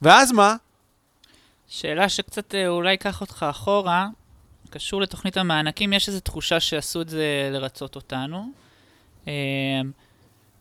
[0.01, 0.55] ואז מה?
[1.73, 4.07] שאלה שקצת אה, אולי אקח אותך אחורה,
[4.69, 8.51] קשור לתוכנית המענקים, יש איזו תחושה שעשו את זה לרצות אותנו.
[9.27, 9.33] אה,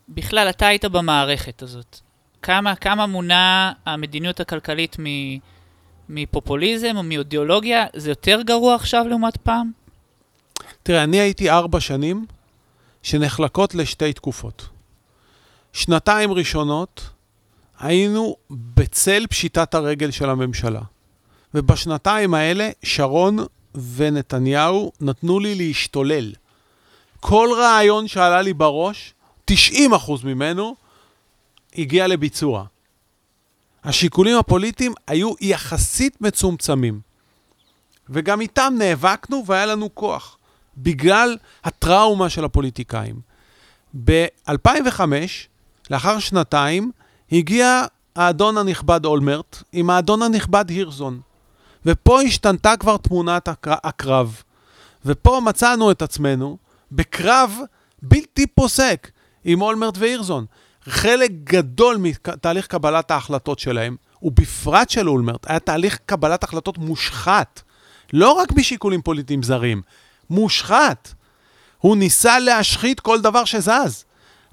[0.08, 1.98] בכלל, אתה היית במערכת הזאת.
[2.42, 4.96] כמה, כמה מונה המדיניות הכלכלית
[6.08, 7.86] מפופוליזם או מאידיאולוגיה?
[7.96, 9.70] זה יותר גרוע עכשיו לעומת פעם?
[10.82, 12.26] תראה, אני הייתי ארבע שנים
[13.02, 14.68] שנחלקות לשתי תקופות.
[15.72, 17.10] שנתיים ראשונות
[17.78, 20.80] היינו בצל פשיטת הרגל של הממשלה.
[21.54, 23.38] ובשנתיים האלה שרון
[23.94, 26.32] ונתניהו נתנו לי להשתולל.
[27.20, 29.14] כל רעיון שעלה לי בראש,
[29.50, 29.54] 90%
[30.24, 30.74] ממנו
[31.78, 32.64] הגיע לביצוע.
[33.84, 37.00] השיקולים הפוליטיים היו יחסית מצומצמים.
[38.08, 40.36] וגם איתם נאבקנו והיה לנו כוח,
[40.76, 43.20] בגלל הטראומה של הפוליטיקאים.
[44.04, 45.00] ב-2005,
[45.90, 46.90] לאחר שנתיים,
[47.32, 47.84] הגיע
[48.16, 51.20] האדון הנכבד אולמרט עם האדון הנכבד הירזון.
[51.86, 53.74] ופה השתנתה כבר תמונת הקר...
[53.84, 54.42] הקרב.
[55.04, 56.58] ופה מצאנו את עצמנו
[56.92, 57.58] בקרב
[58.02, 59.10] בלתי פוסק
[59.44, 60.46] עם אולמרט והירזון.
[60.84, 67.62] חלק גדול מתהליך קבלת ההחלטות שלהם, ובפרט של אולמרט, היה תהליך קבלת החלטות מושחת.
[68.12, 69.82] לא רק משיקולים פוליטיים זרים,
[70.30, 71.14] מושחת.
[71.78, 74.04] הוא ניסה להשחית כל דבר שזז.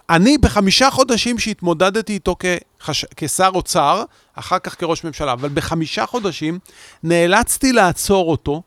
[0.10, 3.06] אני בחמישה חודשים שהתמודדתי איתו כחש...
[3.16, 4.04] כשר אוצר,
[4.40, 6.60] אחר כך כראש ממשלה, אבל בחמישה חודשים
[7.04, 8.62] נאלצתי לעצור אותו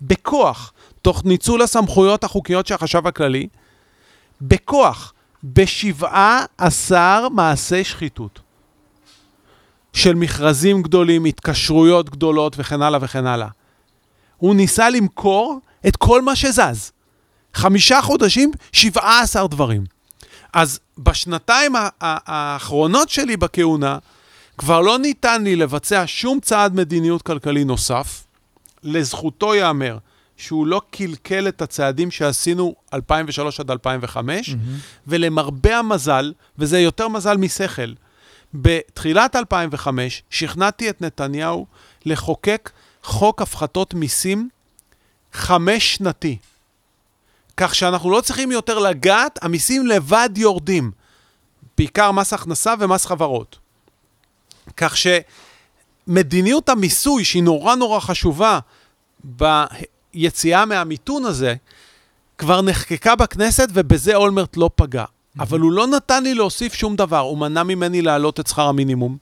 [0.00, 3.48] בכוח, תוך ניצול הסמכויות החוקיות של החשב הכללי,
[4.40, 5.12] בכוח,
[5.44, 8.40] בשבעה עשר מעשי שחיתות.
[9.92, 13.48] של מכרזים גדולים, התקשרויות גדולות וכן הלאה וכן הלאה.
[14.36, 16.92] הוא ניסה למכור את כל מה שזז.
[17.54, 19.84] חמישה חודשים, שבעה עשר דברים.
[20.52, 23.98] אז בשנתיים האחרונות שלי בכהונה,
[24.58, 28.24] כבר לא ניתן לי לבצע שום צעד מדיניות כלכלי נוסף.
[28.82, 29.98] לזכותו ייאמר
[30.36, 34.54] שהוא לא קלקל את הצעדים שעשינו 2003 עד 2005, mm-hmm.
[35.06, 37.92] ולמרבה המזל, וזה יותר מזל משכל,
[38.54, 41.66] בתחילת 2005 שכנעתי את נתניהו
[42.04, 42.70] לחוקק
[43.02, 44.48] חוק הפחתות מיסים
[45.32, 46.36] חמש שנתי.
[47.56, 50.90] כך שאנחנו לא צריכים יותר לגעת, המיסים לבד יורדים.
[51.78, 53.57] בעיקר מס הכנסה ומס חברות.
[54.76, 54.94] כך
[56.06, 58.58] שמדיניות המיסוי, שהיא נורא נורא חשובה
[59.24, 61.54] ביציאה מהמיתון הזה,
[62.38, 65.04] כבר נחקקה בכנסת ובזה אולמרט לא פגע.
[65.40, 69.18] אבל הוא לא נתן לי להוסיף שום דבר, הוא מנע ממני להעלות את שכר המינימום,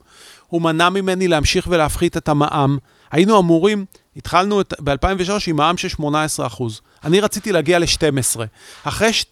[0.47, 2.77] הוא מנע ממני להמשיך ולהפחית את המע"מ.
[3.11, 3.85] היינו אמורים,
[4.17, 6.63] התחלנו ב-2003 עם מע"מ של 18%.
[7.03, 8.39] אני רציתי להגיע ל-12.
[8.83, 9.25] אחרי ש...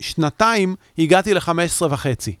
[0.00, 2.34] שנתיים הגעתי ל-15 וחצי.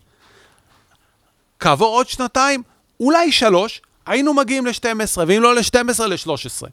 [1.60, 2.62] כעבור עוד שנתיים,
[3.02, 6.68] אולי שלוש, היינו מגיעים ל-12, ואם לא ל-12, ל-13.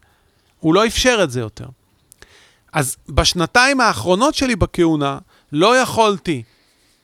[0.60, 1.66] הוא לא אפשר את זה יותר.
[2.74, 5.18] אז בשנתיים האחרונות שלי בכהונה,
[5.52, 6.44] לא יכולתי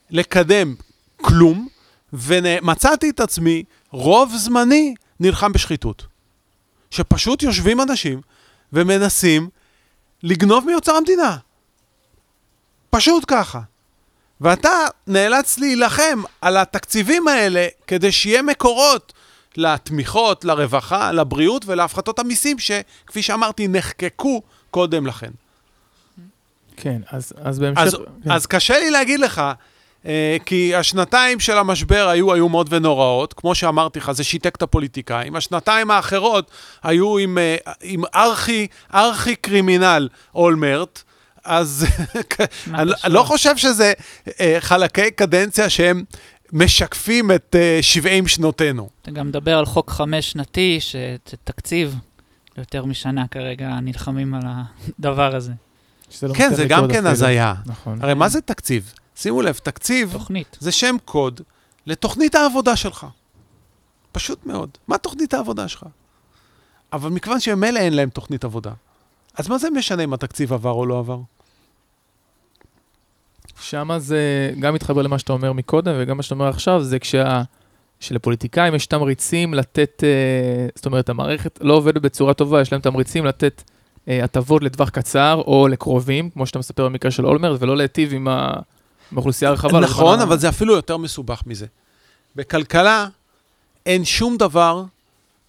[0.09, 0.75] לקדם
[1.21, 1.67] כלום,
[2.13, 6.05] ומצאתי את עצמי רוב זמני נלחם בשחיתות.
[6.91, 8.21] שפשוט יושבים אנשים
[8.73, 9.49] ומנסים
[10.23, 11.37] לגנוב מאוצר המדינה.
[12.89, 13.61] פשוט ככה.
[14.41, 14.69] ואתה
[15.07, 19.13] נאלץ להילחם על התקציבים האלה כדי שיהיה מקורות
[19.57, 24.41] לתמיכות, לרווחה, לבריאות ולהפחתות המיסים שכפי שאמרתי נחקקו
[24.71, 25.31] קודם לכן.
[26.77, 27.81] כן, אז, אז בהמשך...
[27.81, 28.31] אז, כן.
[28.31, 29.41] אז קשה לי להגיד לך,
[30.05, 35.35] אה, כי השנתיים של המשבר היו איומות ונוראות, כמו שאמרתי לך, זה שיתק את הפוליטיקאים.
[35.35, 36.51] השנתיים האחרות
[36.83, 41.03] היו עם, אה, עם ארכי, ארכי קרימינל אולמרט,
[41.45, 41.85] אז
[42.73, 42.91] אני?
[43.07, 43.93] לא חושב שזה
[44.39, 46.03] אה, חלקי קדנציה שהם
[46.53, 48.89] משקפים את אה, 70 שנותינו.
[49.01, 51.95] אתה גם מדבר על חוק חמש שנתי, שתקציב
[52.57, 54.41] יותר משנה כרגע נלחמים על
[54.99, 55.51] הדבר הזה.
[56.23, 57.05] לא כן, זה גם כן.
[57.05, 57.53] הזיה.
[57.65, 58.01] נכון.
[58.01, 58.93] הרי מה זה תקציב?
[59.15, 60.57] שימו לב, תקציב תוכנית.
[60.59, 61.41] זה שם קוד
[61.85, 63.07] לתוכנית העבודה שלך.
[64.11, 64.69] פשוט מאוד.
[64.87, 65.85] מה תוכנית העבודה שלך?
[66.93, 68.71] אבל מכיוון שממילא אין להם תוכנית עבודה,
[69.37, 71.19] אז מה זה משנה אם התקציב עבר או לא עבר?
[73.61, 77.43] שמה זה גם מתחבר למה שאתה אומר מקודם וגם מה שאתה אומר עכשיו, זה כשה...
[77.99, 83.25] שלפוליטיקאים יש תמריצים לתת, אה, זאת אומרת, המערכת לא עובדת בצורה טובה, יש להם תמריצים
[83.25, 83.63] לתת
[84.07, 88.27] אה, הטבות לטווח קצר או לקרובים, כמו שאתה מספר במקרה של אולמרט, ולא להיטיב עם,
[89.11, 89.79] האוכלוסייה הרחבה.
[89.79, 91.65] נכון, אבל זה אפילו יותר מסובך מזה.
[92.35, 93.07] בכלכלה
[93.85, 94.83] אין שום דבר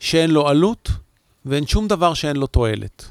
[0.01, 0.91] שאין לו עלות
[1.47, 3.11] ואין שום דבר שאין לו תועלת.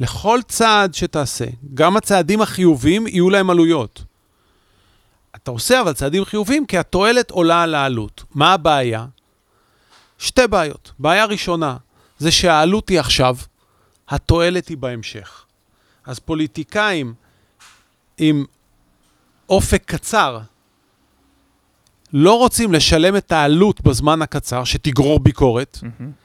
[0.00, 4.04] לכל צעד שתעשה, גם הצעדים החיוביים יהיו להם עלויות.
[5.36, 8.24] אתה עושה אבל צעדים חיוביים כי התועלת עולה על העלות.
[8.34, 9.06] מה הבעיה?
[10.18, 10.92] שתי בעיות.
[10.98, 11.76] בעיה ראשונה
[12.18, 13.36] זה שהעלות היא עכשיו,
[14.08, 15.44] התועלת היא בהמשך.
[16.06, 17.14] אז פוליטיקאים
[18.18, 18.44] עם
[19.48, 20.38] אופק קצר
[22.12, 26.23] לא רוצים לשלם את העלות בזמן הקצר, שתגרור ביקורת, מהמם.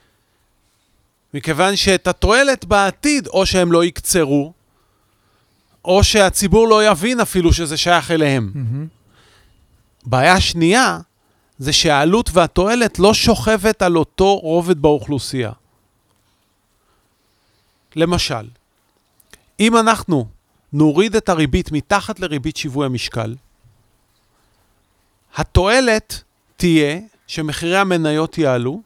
[1.34, 4.52] מכיוון שאת התועלת בעתיד, או שהם לא יקצרו,
[5.84, 8.50] או שהציבור לא יבין אפילו שזה שייך אליהם.
[8.54, 8.86] מהמם.
[10.06, 10.98] בעיה שנייה,
[11.58, 15.52] זה שהעלות והתועלת לא שוכבת על אותו רובד באוכלוסייה.
[17.96, 18.48] למשל,
[19.60, 20.26] אם אנחנו
[20.72, 23.34] נוריד את הריבית מתחת לריבית שיווי המשקל,
[25.36, 26.22] התועלת
[26.56, 28.82] תהיה שמחירי המניות יעלו,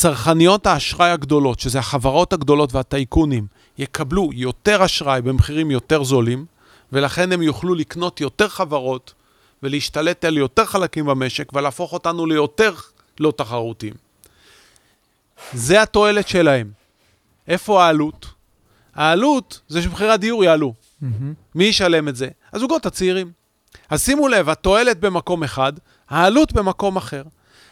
[0.00, 3.46] צרכניות האשראי הגדולות, שזה החברות הגדולות והטייקונים,
[3.78, 6.46] יקבלו יותר אשראי במחירים יותר זולים,
[6.92, 9.14] ולכן הם יוכלו לקנות יותר חברות
[9.62, 12.74] ולהשתלט על יותר חלקים במשק ולהפוך אותנו ליותר
[13.20, 13.94] לא תחרותיים.
[15.52, 16.70] זה התועלת שלהם.
[17.48, 18.26] איפה העלות?
[18.94, 20.74] העלות זה שמחירי הדיור יעלו.
[21.00, 21.34] מהמם.
[21.54, 22.28] מי ישלם את זה?
[22.52, 23.32] הזוגות הצעירים.
[23.90, 25.72] אז שימו לב, התועלת במקום אחד,
[26.10, 27.22] העלות במקום אחר.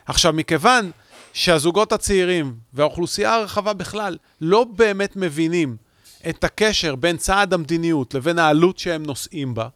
[0.06, 0.90] עכשיו, מכיוון
[1.32, 5.76] שהזוגות הצעירים והאוכלוסייה הרחבה בכלל לא באמת מבינים
[6.28, 9.68] את הקשר בין צעד המדיניות לבין העלות שהם נושאים בה,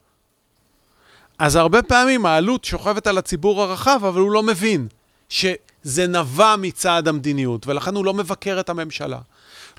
[1.38, 4.88] אז הרבה פעמים העלות שוכבת על הציבור הרחב, אבל הוא לא מבין
[5.28, 9.18] שזה נבע מצעד המדיניות, ולכן הוא לא מבקר את הממשלה.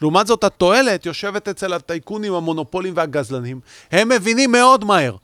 [0.01, 3.59] לעומת זאת, התועלת יושבת אצל הטייקונים, המונופולים והגזלנים.
[3.91, 5.15] הם מבינים מאוד מהר,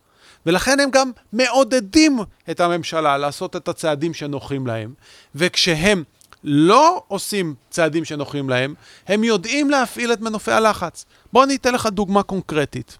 [0.45, 2.19] ולכן הם גם מעודדים
[2.51, 4.93] את הממשלה לעשות את הצעדים שנוחים להם,
[5.35, 6.03] וכשהם
[6.43, 8.73] לא עושים צעדים שנוחים להם,
[9.07, 11.05] הם יודעים להפעיל את מנופי הלחץ.
[11.33, 12.97] בוא אני אתן לך דוגמה קונקרטית.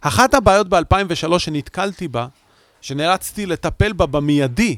[0.00, 2.26] אחת הבעיות ב-2003 שנתקלתי בה,
[2.80, 4.76] שנאלצתי לטפל בה במיידי,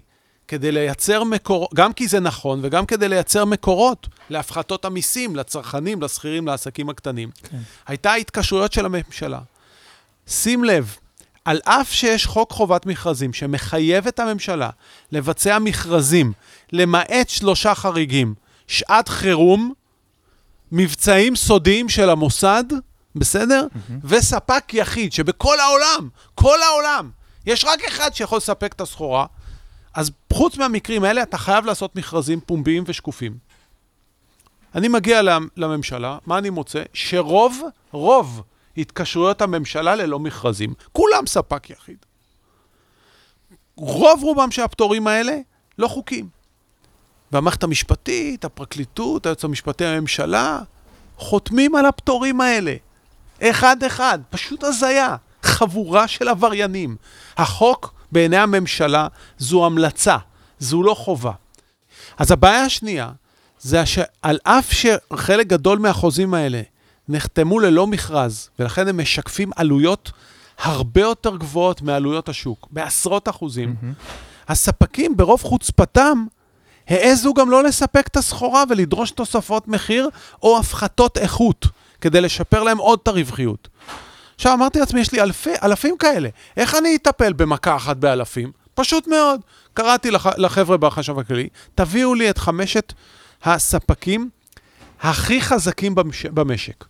[0.49, 6.47] כדי לייצר מקורות, גם כי זה נכון וגם כדי לייצר מקורות להפחתות המיסים לצרכנים, לשכירים,
[6.47, 7.59] לעסקים הקטנים, כן.
[7.87, 9.41] הייתה התקשרויות של הממשלה.
[10.27, 10.97] שים לב,
[11.49, 14.71] על אף שיש חוק חובת מכרזים שמחייב את הממשלה
[15.13, 16.33] לבצע מכרזים,
[16.73, 18.35] למעט שלושה חריגים,
[18.67, 19.73] שעת חירום,
[20.73, 22.65] מבצעים סודיים של המוסד,
[23.17, 23.67] בסדר?
[24.05, 27.11] וספק יחיד, שבכל העולם, כל העולם,
[27.47, 29.27] יש רק אחד שיכול לספק את הסחורה,
[29.95, 33.37] אז חוץ מהמקרים האלה, אתה חייב לעשות מכרזים פומביים ושקופים.
[34.75, 36.83] אני מגיע למ- לממשלה, מה אני מוצא?
[36.93, 38.43] שרוב, רוב
[38.79, 40.75] התקשרויות הממשלה ללא מכרזים.
[40.93, 41.97] כולם ספק יחיד.
[43.77, 45.37] רוב רובם של הפטורים האלה
[45.79, 46.29] לא חוקיים.
[47.33, 50.61] והמערכת המשפטית, הפרקליטות, היועץ המשפטי לממשלה,
[51.17, 52.75] חותמים על הפטורים האלה.
[53.43, 55.17] אחד-אחד, פשוט הזיה.
[55.43, 56.97] חבורה של עבריינים.
[57.37, 60.17] החוק בעיני הממשלה זו המלצה,
[60.59, 61.33] זו לא חובה.
[62.19, 63.11] אז הבעיה השנייה,
[63.61, 66.63] זה שעל אף שחלק גדול מהחוזים האלה
[67.09, 70.13] נחתמו ללא מכרז, ולכן הם משקפים עלויות
[70.59, 73.95] הרבה יותר גבוהות מעלויות השוק, בעשרות אחוזים, מהמם.
[74.49, 76.25] הספקים ברוב חוצפתם,
[76.89, 80.09] העזו גם לא לספק את הסחורה ולדרוש תוספות מחיר
[80.43, 81.67] או הפחתות איכות,
[82.01, 83.69] כדי לשפר להם עוד את הרווחיות.
[84.35, 86.29] עכשיו, אמרתי לעצמי, יש לי אלפי, אלפים כאלה.
[86.57, 88.53] איך אני אטפל במכה אחת באלפים?
[88.75, 89.41] פשוט מאוד.
[89.75, 92.93] קראתי לח, לחבר'ה בחשב הכללי, תביאו לי את חמשת
[93.45, 94.31] הספקים
[95.01, 96.85] הכי חזקים במש, במשק.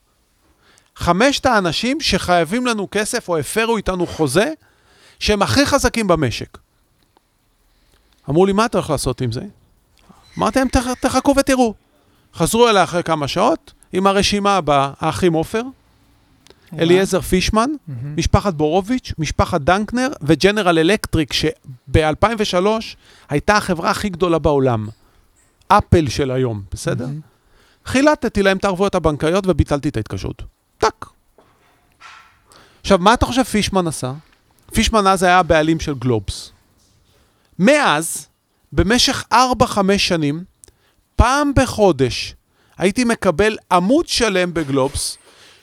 [1.09, 4.53] חמשת האנשים שחייבים לנו כסף או הפרו איתנו חוזה,
[5.19, 6.59] שהם הכי חזקים במשק.
[8.31, 9.41] אמרו לי, מה אתה הולך לעשות עם זה?
[10.39, 11.75] אמרתי להם, "תח- תחכו ותראו.
[12.35, 15.63] חזרו אליי אחרי כמה שעות, עם הרשימה הבאה, האחים עופר,
[16.79, 18.17] אליעזר פישמן, מהמם.
[18.17, 22.57] משפחת בורוביץ', משפחת דנקנר וג'נרל אלקטריק, שב-2003
[23.29, 24.89] הייתה החברה הכי גדולה בעולם.
[25.69, 27.07] אפל של היום, בסדר?
[27.07, 27.21] מהמם.
[27.87, 30.43] חילטתי להם את הערבויות הבנקאיות וביטלתי את ההתקשרות.
[30.79, 31.07] טאק.
[32.81, 34.13] עכשיו, מה אתה חושב פישמן עשה?
[34.75, 36.53] פישמן אז היה הבעלים של גלובס.
[37.59, 38.29] מאז,
[38.73, 39.37] במשך 4-5
[39.97, 40.45] שנים,
[41.17, 42.35] פעם בחודש
[42.79, 45.19] הייתי מקבל עמוד שלם בגלובס,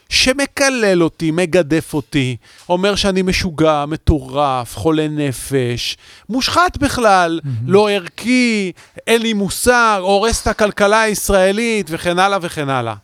[0.09, 2.37] שמקלל אותי, מגדף אותי,
[2.69, 5.97] אומר שאני משוגע, מטורף, חולה נפש,
[6.29, 8.71] מושחת בכלל, לא ערכי,
[9.07, 12.95] אין לי מוסר, הורס את הכלכלה הישראלית וכן הלאה וכן הלאה.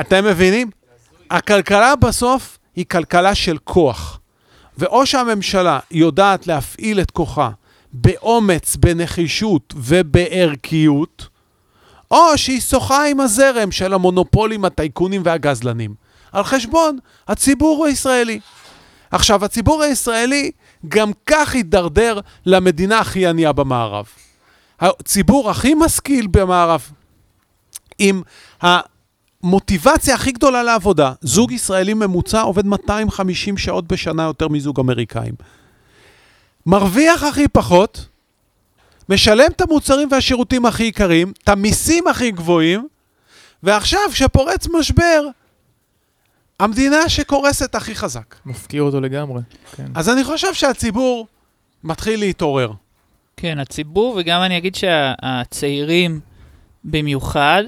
[0.00, 0.70] אתם מבינים?
[1.30, 4.20] הכלכלה בסוף היא כלכלה של כוח.
[4.78, 7.50] ואו שהממשלה יודעת להפעיל את כוחה
[7.92, 11.28] באומץ, בנחישות ובערכיות,
[12.10, 15.94] או שהיא שוחה עם הזרם של המונופולים, הטייקונים והגזלנים,
[16.32, 18.40] על חשבון הציבור הישראלי.
[19.10, 20.50] עכשיו, הציבור הישראלי
[20.88, 24.06] גם כך הידרדר למדינה הכי ענייה במערב.
[24.80, 26.90] הציבור הכי משכיל במערב,
[27.98, 28.22] עם
[29.46, 35.34] המוטיבציה הכי גדולה לעבודה, זוג ישראלי ממוצע עובד 250 שעות בשנה יותר מזוג אמריקאים.
[36.66, 38.08] מרוויח הכי פחות,
[39.08, 42.88] משלם את המוצרים והשירותים הכי יקרים, את המיסים הכי גבוהים,
[43.62, 45.26] ועכשיו, כשפורץ משבר,
[46.60, 48.34] המדינה שקורסת הכי חזק.
[48.46, 49.40] מפקיר אותו לגמרי.
[49.76, 49.86] כן.
[49.94, 51.26] אז אני חושב שהציבור
[51.84, 52.72] מתחיל להתעורר.
[53.36, 56.20] כן, הציבור, וגם אני אגיד שהצעירים
[56.84, 57.62] במיוחד,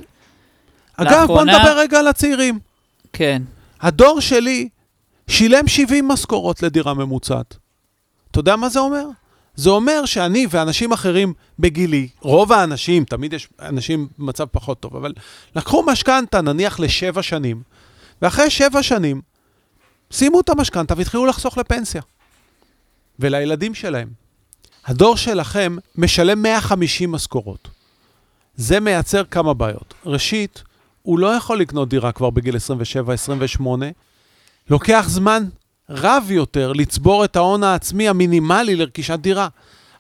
[0.99, 2.59] אגב, בוא נדבר רגע על הצעירים.
[3.13, 3.43] כן,
[3.81, 4.69] הדור שלי
[5.29, 7.57] שילם 70 משכורות לדירה ממוצעת.
[8.31, 9.05] אתה יודע מה זה אומר?
[9.55, 15.13] זה אומר שאני ואנשים אחרים בגילי, רוב האנשים, תמיד יש אנשים במצב פחות טוב, אבל
[15.57, 17.63] לקחו משכנתה נניח לשבע שנים,
[18.23, 19.21] ואחרי שבע שנים
[20.13, 22.03] סיימו את המשכנתה והתחילו לחסוך לפנסיה.
[23.19, 24.09] ולילדים שלהם.
[24.87, 27.69] הדור שלכם משלם 150 משכורות.
[28.57, 29.95] זה מייצר כמה בעיות.
[30.07, 30.63] ראשית,
[31.09, 32.55] הוא לא יכול לקנות דירה כבר בגיל
[33.61, 33.63] 27-28.
[34.71, 35.45] לוקח זמן
[35.91, 39.49] רב יותר לצבור את ההון העצמי המינימלי לרכישת דירה.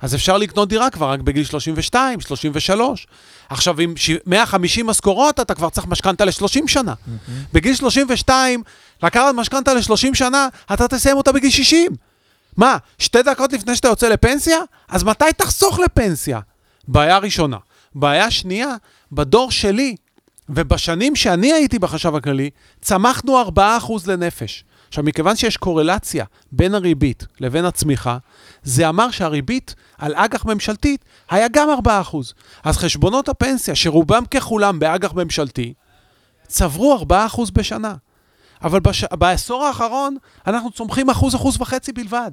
[0.00, 3.06] אז אפשר לקנות דירה כבר רק בגיל 32, 33.
[3.48, 6.94] עכשיו, עם ש- 150 משכורות, אתה כבר צריך משכנתה ל-30 שנה.
[7.52, 8.62] בגיל 32,
[9.02, 11.92] לקחת משכנתה ל-30 שנה, אתה תסיים אותה בגיל 60.
[12.56, 14.58] מה, שתי דקות לפני שאתה יוצא לפנסיה?
[14.88, 16.40] אז מתי תחסוך לפנסיה?
[16.88, 17.56] בעיה ראשונה.
[17.94, 18.74] בעיה שנייה,
[19.12, 19.96] בדור שלי,
[20.48, 23.60] ובשנים שאני הייתי בחשב הכללי, צמחנו 4%
[24.06, 24.64] לנפש.
[24.88, 28.18] עכשיו, מכיוון שיש קורלציה בין הריבית לבין הצמיחה,
[28.62, 31.90] זה אמר שהריבית על אג"ח ממשלתית היה גם 4%.
[32.64, 35.74] אז חשבונות הפנסיה, שרובם ככולם באג"ח ממשלתי,
[36.46, 37.14] צברו 4%
[37.52, 37.94] בשנה.
[38.62, 39.04] אבל בש...
[39.04, 42.30] בעשור האחרון אנחנו צומחים אחוז, אחוז וחצי בלבד.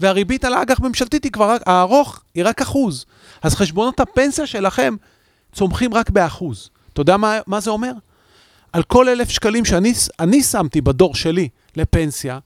[0.00, 3.06] והריבית על האג"ח ממשלתית היא כבר, הארוך היא רק אחוז.
[3.42, 4.96] אז חשבונות הפנסיה שלכם
[5.52, 6.70] צומחים רק באחוז.
[6.92, 7.92] אתה יודע מה, מה זה אומר?
[8.72, 12.38] על כל אלף שקלים שאני אני שמתי בדור שלי לפנסיה,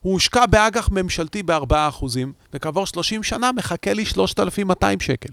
[0.00, 2.04] הוא הושקע באג"ח ממשלתי ב-4%,
[2.54, 5.32] וכעבור 30 שנה מחכה לי 3,200 שקל.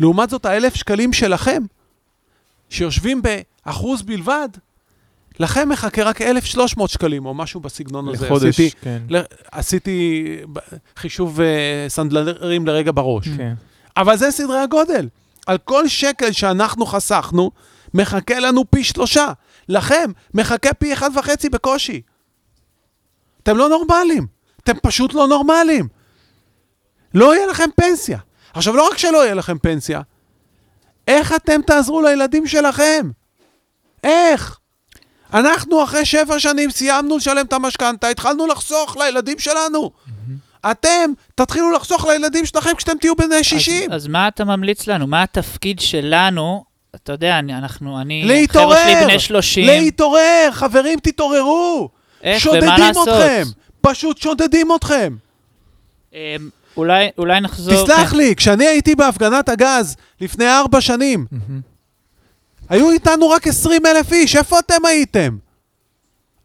[0.00, 1.62] לעומת זאת, האלף שקלים שלכם,
[2.70, 3.22] שיושבים
[3.66, 4.48] באחוז בלבד,
[5.38, 8.26] לכם מחכה רק 1,300 שקלים, או משהו בסגנון הזה.
[8.26, 9.02] לחודש, עשיתי, כן.
[9.08, 9.22] ל-
[9.52, 10.26] עשיתי
[10.96, 13.28] חישוב אה, סנדלרים לרגע בראש.
[13.28, 13.54] כן.
[13.96, 15.08] אבל זה סדרי הגודל.
[15.46, 17.50] על כל שקל שאנחנו חסכנו,
[17.94, 19.26] מחכה לנו פי שלושה.
[19.68, 22.02] לכם מחכה פי אחד וחצי בקושי.
[23.42, 24.26] אתם לא נורמלים.
[24.62, 25.88] אתם פשוט לא נורמלים.
[27.14, 28.18] לא יהיה לכם פנסיה.
[28.54, 30.00] עכשיו, לא רק שלא יהיה לכם פנסיה,
[31.08, 33.10] איך אתם תעזרו לילדים שלכם?
[34.04, 34.58] איך?
[35.32, 39.90] אנחנו אחרי שבע שנים סיימנו לשלם את המשכנתה, התחלנו לחסוך לילדים שלנו.
[40.70, 43.92] אתם תתחילו לחסוך לילדים שלכם כשאתם תהיו בני 60.
[43.92, 45.06] אז, אז מה אתה ממליץ לנו?
[45.06, 46.64] מה התפקיד שלנו?
[46.94, 48.76] אתה יודע, אני, אנחנו, אני, להתעורר!
[48.76, 51.88] חבר'ה שלי בני 30, להתעורר, חברים, תתעוררו.
[52.22, 53.08] איך ומה שודדים לעשות?
[53.08, 53.42] אתכם.
[53.80, 55.16] פשוט שודדים אתכם.
[56.14, 56.18] אמ,
[56.76, 57.84] אולי, אולי נחזור...
[57.84, 58.16] תסלח כן.
[58.16, 61.26] לי, כשאני הייתי בהפגנת הגז לפני ארבע שנים.
[62.68, 65.36] היו איתנו רק 20 אלף איש, איפה אתם הייתם?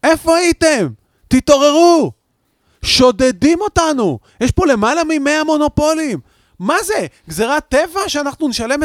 [0.04, 0.88] איפה הייתם?
[1.28, 2.12] תתעוררו!
[2.82, 4.18] שודדים אותנו!
[4.40, 6.20] יש פה למעלה מ-100 מונופולים.
[6.58, 7.06] מה זה?
[7.28, 8.84] גזירת טבע שאנחנו נשלם 25%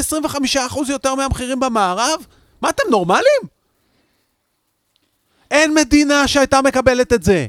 [0.90, 2.26] יותר מהמחירים במערב?
[2.62, 3.42] מה, אתם נורמלים?
[5.52, 7.48] אין מדינה שהייתה מקבלת את זה.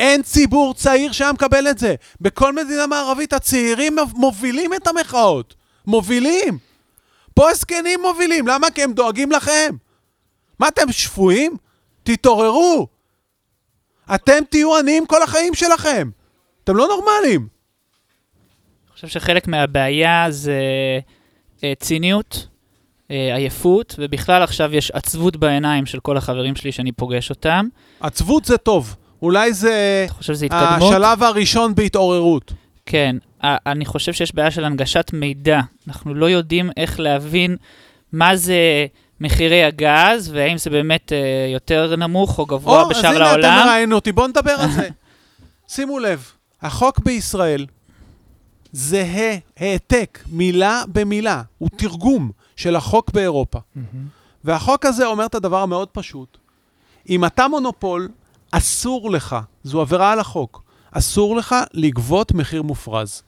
[0.00, 1.94] אין ציבור צעיר שהיה מקבל את זה.
[2.20, 5.54] בכל מדינה מערבית הצעירים מובילים את המחאות.
[5.86, 6.58] מובילים.
[7.34, 8.70] פה הזקנים מובילים, למה?
[8.70, 9.76] כי הם דואגים לכם.
[10.58, 11.56] מה, אתם שפויים?
[12.02, 12.86] תתעוררו.
[14.14, 16.10] אתם תהיו עניים כל החיים שלכם.
[16.64, 17.48] אתם לא נורמלים.
[18.84, 20.60] אני חושב שחלק מהבעיה זה
[21.64, 22.48] אה, ציניות,
[23.10, 27.68] אה, עייפות, ובכלל עכשיו יש עצבות בעיניים של כל החברים שלי שאני פוגש אותם.
[28.00, 28.96] עצבות זה טוב.
[29.22, 30.92] אולי זה אני חושב שזה התקדמות.
[30.92, 32.52] השלב הראשון בהתעוררות.
[32.86, 35.60] כן, אני חושב שיש בעיה של הנגשת מידע.
[35.88, 37.56] אנחנו לא יודעים איך להבין
[38.12, 38.86] מה זה
[39.20, 43.44] מחירי הגז, והאם זה באמת אה, יותר נמוך או גבוה או, בשאר אז הנה, אתם
[43.44, 43.66] העולם.
[43.66, 44.88] מראיינים אותי, בואו נדבר על זה.
[45.74, 47.66] שימו לב, החוק בישראל
[48.72, 53.58] זהה, העתק, מילה במילה, הוא תרגום של החוק באירופה.
[54.44, 56.38] והחוק הזה אומר את הדבר המאוד פשוט.
[57.08, 58.08] אם אתה מונופול,
[58.50, 63.22] אסור לך, זו עבירה על החוק, אסור לך לגבות מחיר מופרז.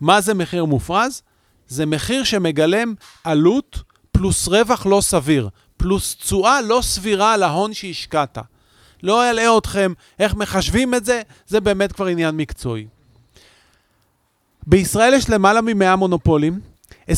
[0.00, 1.22] מה זה מחיר מופרז?
[1.68, 3.82] זה מחיר שמגלם עלות
[4.16, 8.38] פלוס רווח לא סביר, פלוס תשואה לא סבירה על ההון שהשקעת.
[9.02, 12.86] לא אלאה אתכם איך מחשבים את זה, זה באמת כבר עניין מקצועי.
[14.66, 16.60] בישראל יש למעלה מ-100 מונופולים,
[17.08, 17.12] 25%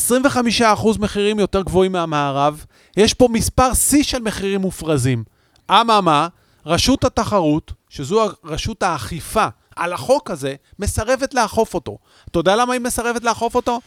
[0.99, 2.65] מחירים יותר גבוהים מהמערב,
[2.97, 5.25] יש פה מספר שיא של מחירים מופרזים.
[5.71, 6.29] אממה,
[6.67, 9.47] רשות התחרות, שזו רשות האכיפה
[9.77, 11.99] על החוק הזה, מסרבת לאכוף אותו.
[12.31, 13.81] אתה יודע למה היא מסרבת לאכוף אותו?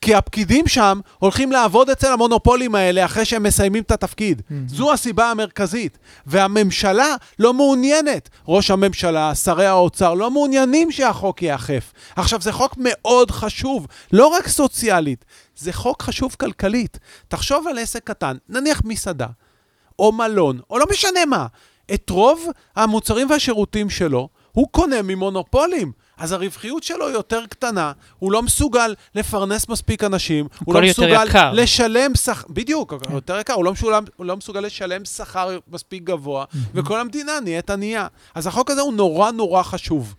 [0.00, 4.42] כי הפקידים שם הולכים לעבוד אצל המונופולים האלה אחרי שהם מסיימים את התפקיד.
[4.66, 5.98] זו הסיבה המרכזית.
[6.26, 11.92] והממשלה לא מעוניינת, ראש הממשלה, שרי האוצר, לא מעוניינים שהחוק ייאכף.
[12.16, 15.24] עכשיו, זה חוק מאוד חשוב, לא רק סוציאלית,
[15.56, 16.98] זה חוק חשוב כלכלית.
[17.28, 19.26] תחשוב על עסק קטן, נניח מסעדה,
[19.98, 21.46] או מלון, או לא משנה מה.
[21.94, 22.46] את רוב
[22.76, 25.92] המוצרים והשירותים שלו הוא קונה ממונופולים.
[26.18, 31.52] אז הרווחיות שלו יותר קטנה, הוא לא מסוגל לפרנס מספיק אנשים, הוא לא מסוגל יקר.
[31.52, 36.44] לשלם שכר, בדיוק, יותר יקר, הוא לא, משולם, הוא לא מסוגל לשלם שכר מספיק גבוה,
[36.74, 38.06] וכל המדינה נהיית ענייה.
[38.34, 40.14] אז החוק הזה הוא נורא נורא חשוב.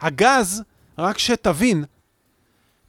[0.00, 0.62] הגז,
[0.98, 1.84] רק שתבין,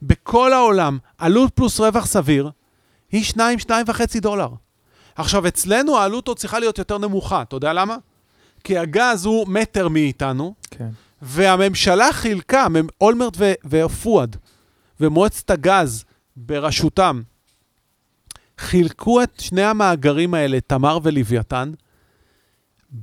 [0.02, 2.50] בכל העולם, עלות פלוס רווח סביר,
[3.12, 4.50] היא 2-2.5 דולר.
[5.16, 7.98] עכשיו, אצלנו העלות עוד צריכה להיות יותר נמוכה, אתה יודע למה?
[8.64, 10.90] כי הגז הוא מטר מאיתנו, כן.
[11.24, 12.68] והממשלה חילקה,
[13.02, 14.36] אולמרט ופואד
[15.00, 16.06] ומועצת הגז
[16.36, 17.22] בראשותם,
[18.58, 21.72] חילקו את שני המאגרים האלה, תמר ולוויתן,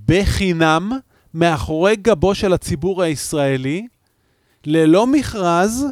[0.06, 0.92] בחינם,
[1.34, 3.86] מאחורי גבו של הציבור הישראלי,
[4.66, 5.86] ללא מכרז,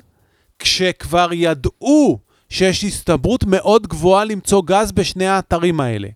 [0.58, 2.18] כשכבר ידעו
[2.48, 6.08] שיש הסתברות מאוד גבוהה למצוא גז בשני האתרים האלה.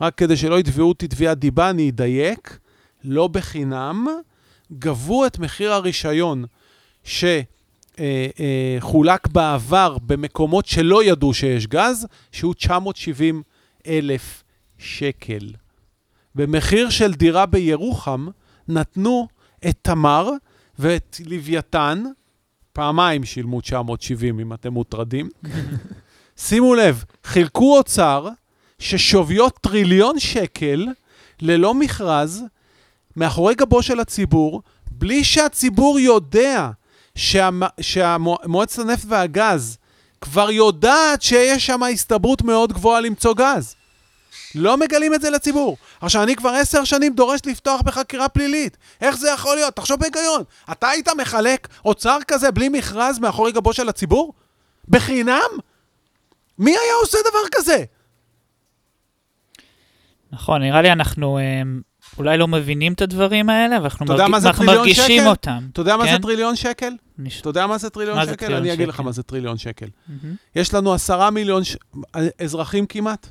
[0.00, 2.58] רק כדי שלא יתבעו אותי תביעת דיבה, אני אדייק,
[3.04, 4.06] לא בחינם,
[4.72, 6.44] גבו את מחיר הרישיון
[7.94, 13.42] שחולק בעבר במקומות שלא ידעו שיש גז, שהוא 970
[13.86, 14.42] אלף
[14.78, 15.52] שקל.
[16.34, 18.26] במחיר של דירה בירוחם
[18.68, 19.28] נתנו
[19.68, 20.30] את תמר
[20.78, 22.04] ואת לוויתן,
[22.72, 25.28] פעמיים שילמו 970 אם אתם מוטרדים.
[26.36, 28.28] שימו לב, חילקו אוצר
[28.78, 30.86] ששוויו טריליון שקל
[31.40, 32.44] ללא מכרז,
[33.16, 36.70] מאחורי גבו של הציבור, בלי שהציבור יודע
[37.80, 39.78] שמועצת הנפט והגז
[40.20, 43.74] כבר יודעת שיש שם הסתברות מאוד גבוהה למצוא גז.
[44.54, 45.76] לא מגלים את זה לציבור.
[46.00, 48.76] עכשיו, אני כבר עשר שנים דורש לפתוח בחקירה פלילית.
[49.00, 49.76] איך זה יכול להיות?
[49.76, 50.42] תחשוב בהיגיון.
[50.72, 54.32] אתה היית מחלק אוצר כזה בלי מכרז מאחורי גבו של הציבור?
[54.88, 55.50] בחינם?
[56.58, 57.84] מי היה עושה דבר כזה?
[60.32, 61.62] נכון, נראה לי אנחנו אה,
[62.18, 65.28] אולי לא מבינים את הדברים האלה, אבל אנחנו, מה זה אנחנו מרגישים שקל?
[65.28, 65.66] אותם.
[65.72, 66.12] אתה יודע מה כן?
[66.12, 66.92] זה טריליון שקל?
[67.18, 68.40] נש- אתה יודע מה זה טריליון מה זה שקל?
[68.46, 69.04] טריליון אני אגיד לך שקל?
[69.04, 69.86] מה זה טריליון שקל.
[70.08, 70.34] מהמם.
[70.56, 71.76] יש לנו עשרה מיליון ש...
[72.38, 73.28] אזרחים כמעט.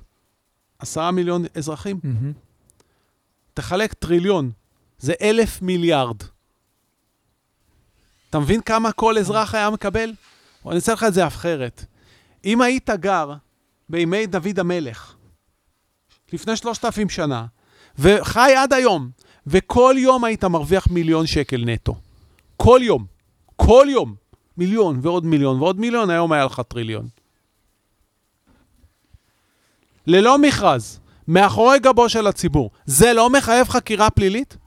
[0.80, 2.00] עשרה מיליון אזרחים.
[2.04, 2.34] מהמם.
[3.54, 4.52] תחלק טריליון,
[5.00, 6.18] זה אלף מיליארד.
[8.30, 10.14] אתה מבין כמה כל אזרח היה מקבל?
[10.68, 11.86] אני אעשה לך את זה אחרת.
[12.46, 13.34] אם היית גר
[13.90, 15.16] בימי דוד המלך,
[16.34, 17.46] לפני שלושת אלפים שנה,
[18.00, 19.10] וחי עד היום,
[19.48, 21.96] וכל יום היית מרוויח מיליון שקל נטו.
[22.58, 23.06] כל יום.
[23.56, 24.16] כל יום.
[24.58, 27.08] מיליון ועוד מיליון ועוד מיליון, היום היה לך טריליון.
[30.08, 32.70] ללא מכרז, מאחורי גבו של הציבור.
[32.86, 34.58] זה לא מחייב חקירה פלילית?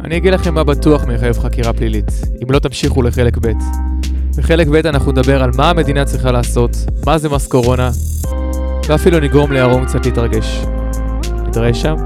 [0.00, 2.06] אני אגיד לכם מה בטוח מחייב חקירה פלילית,
[2.42, 3.52] אם לא תמשיכו לחלק ב'.
[4.38, 6.70] בחלק ב' אנחנו נדבר על מה המדינה צריכה לעשות,
[7.06, 7.90] מה זה מס קורונה,
[8.88, 10.64] ואפילו נגרום לירום קצת להתרגש.
[11.48, 11.96] נתראה שם.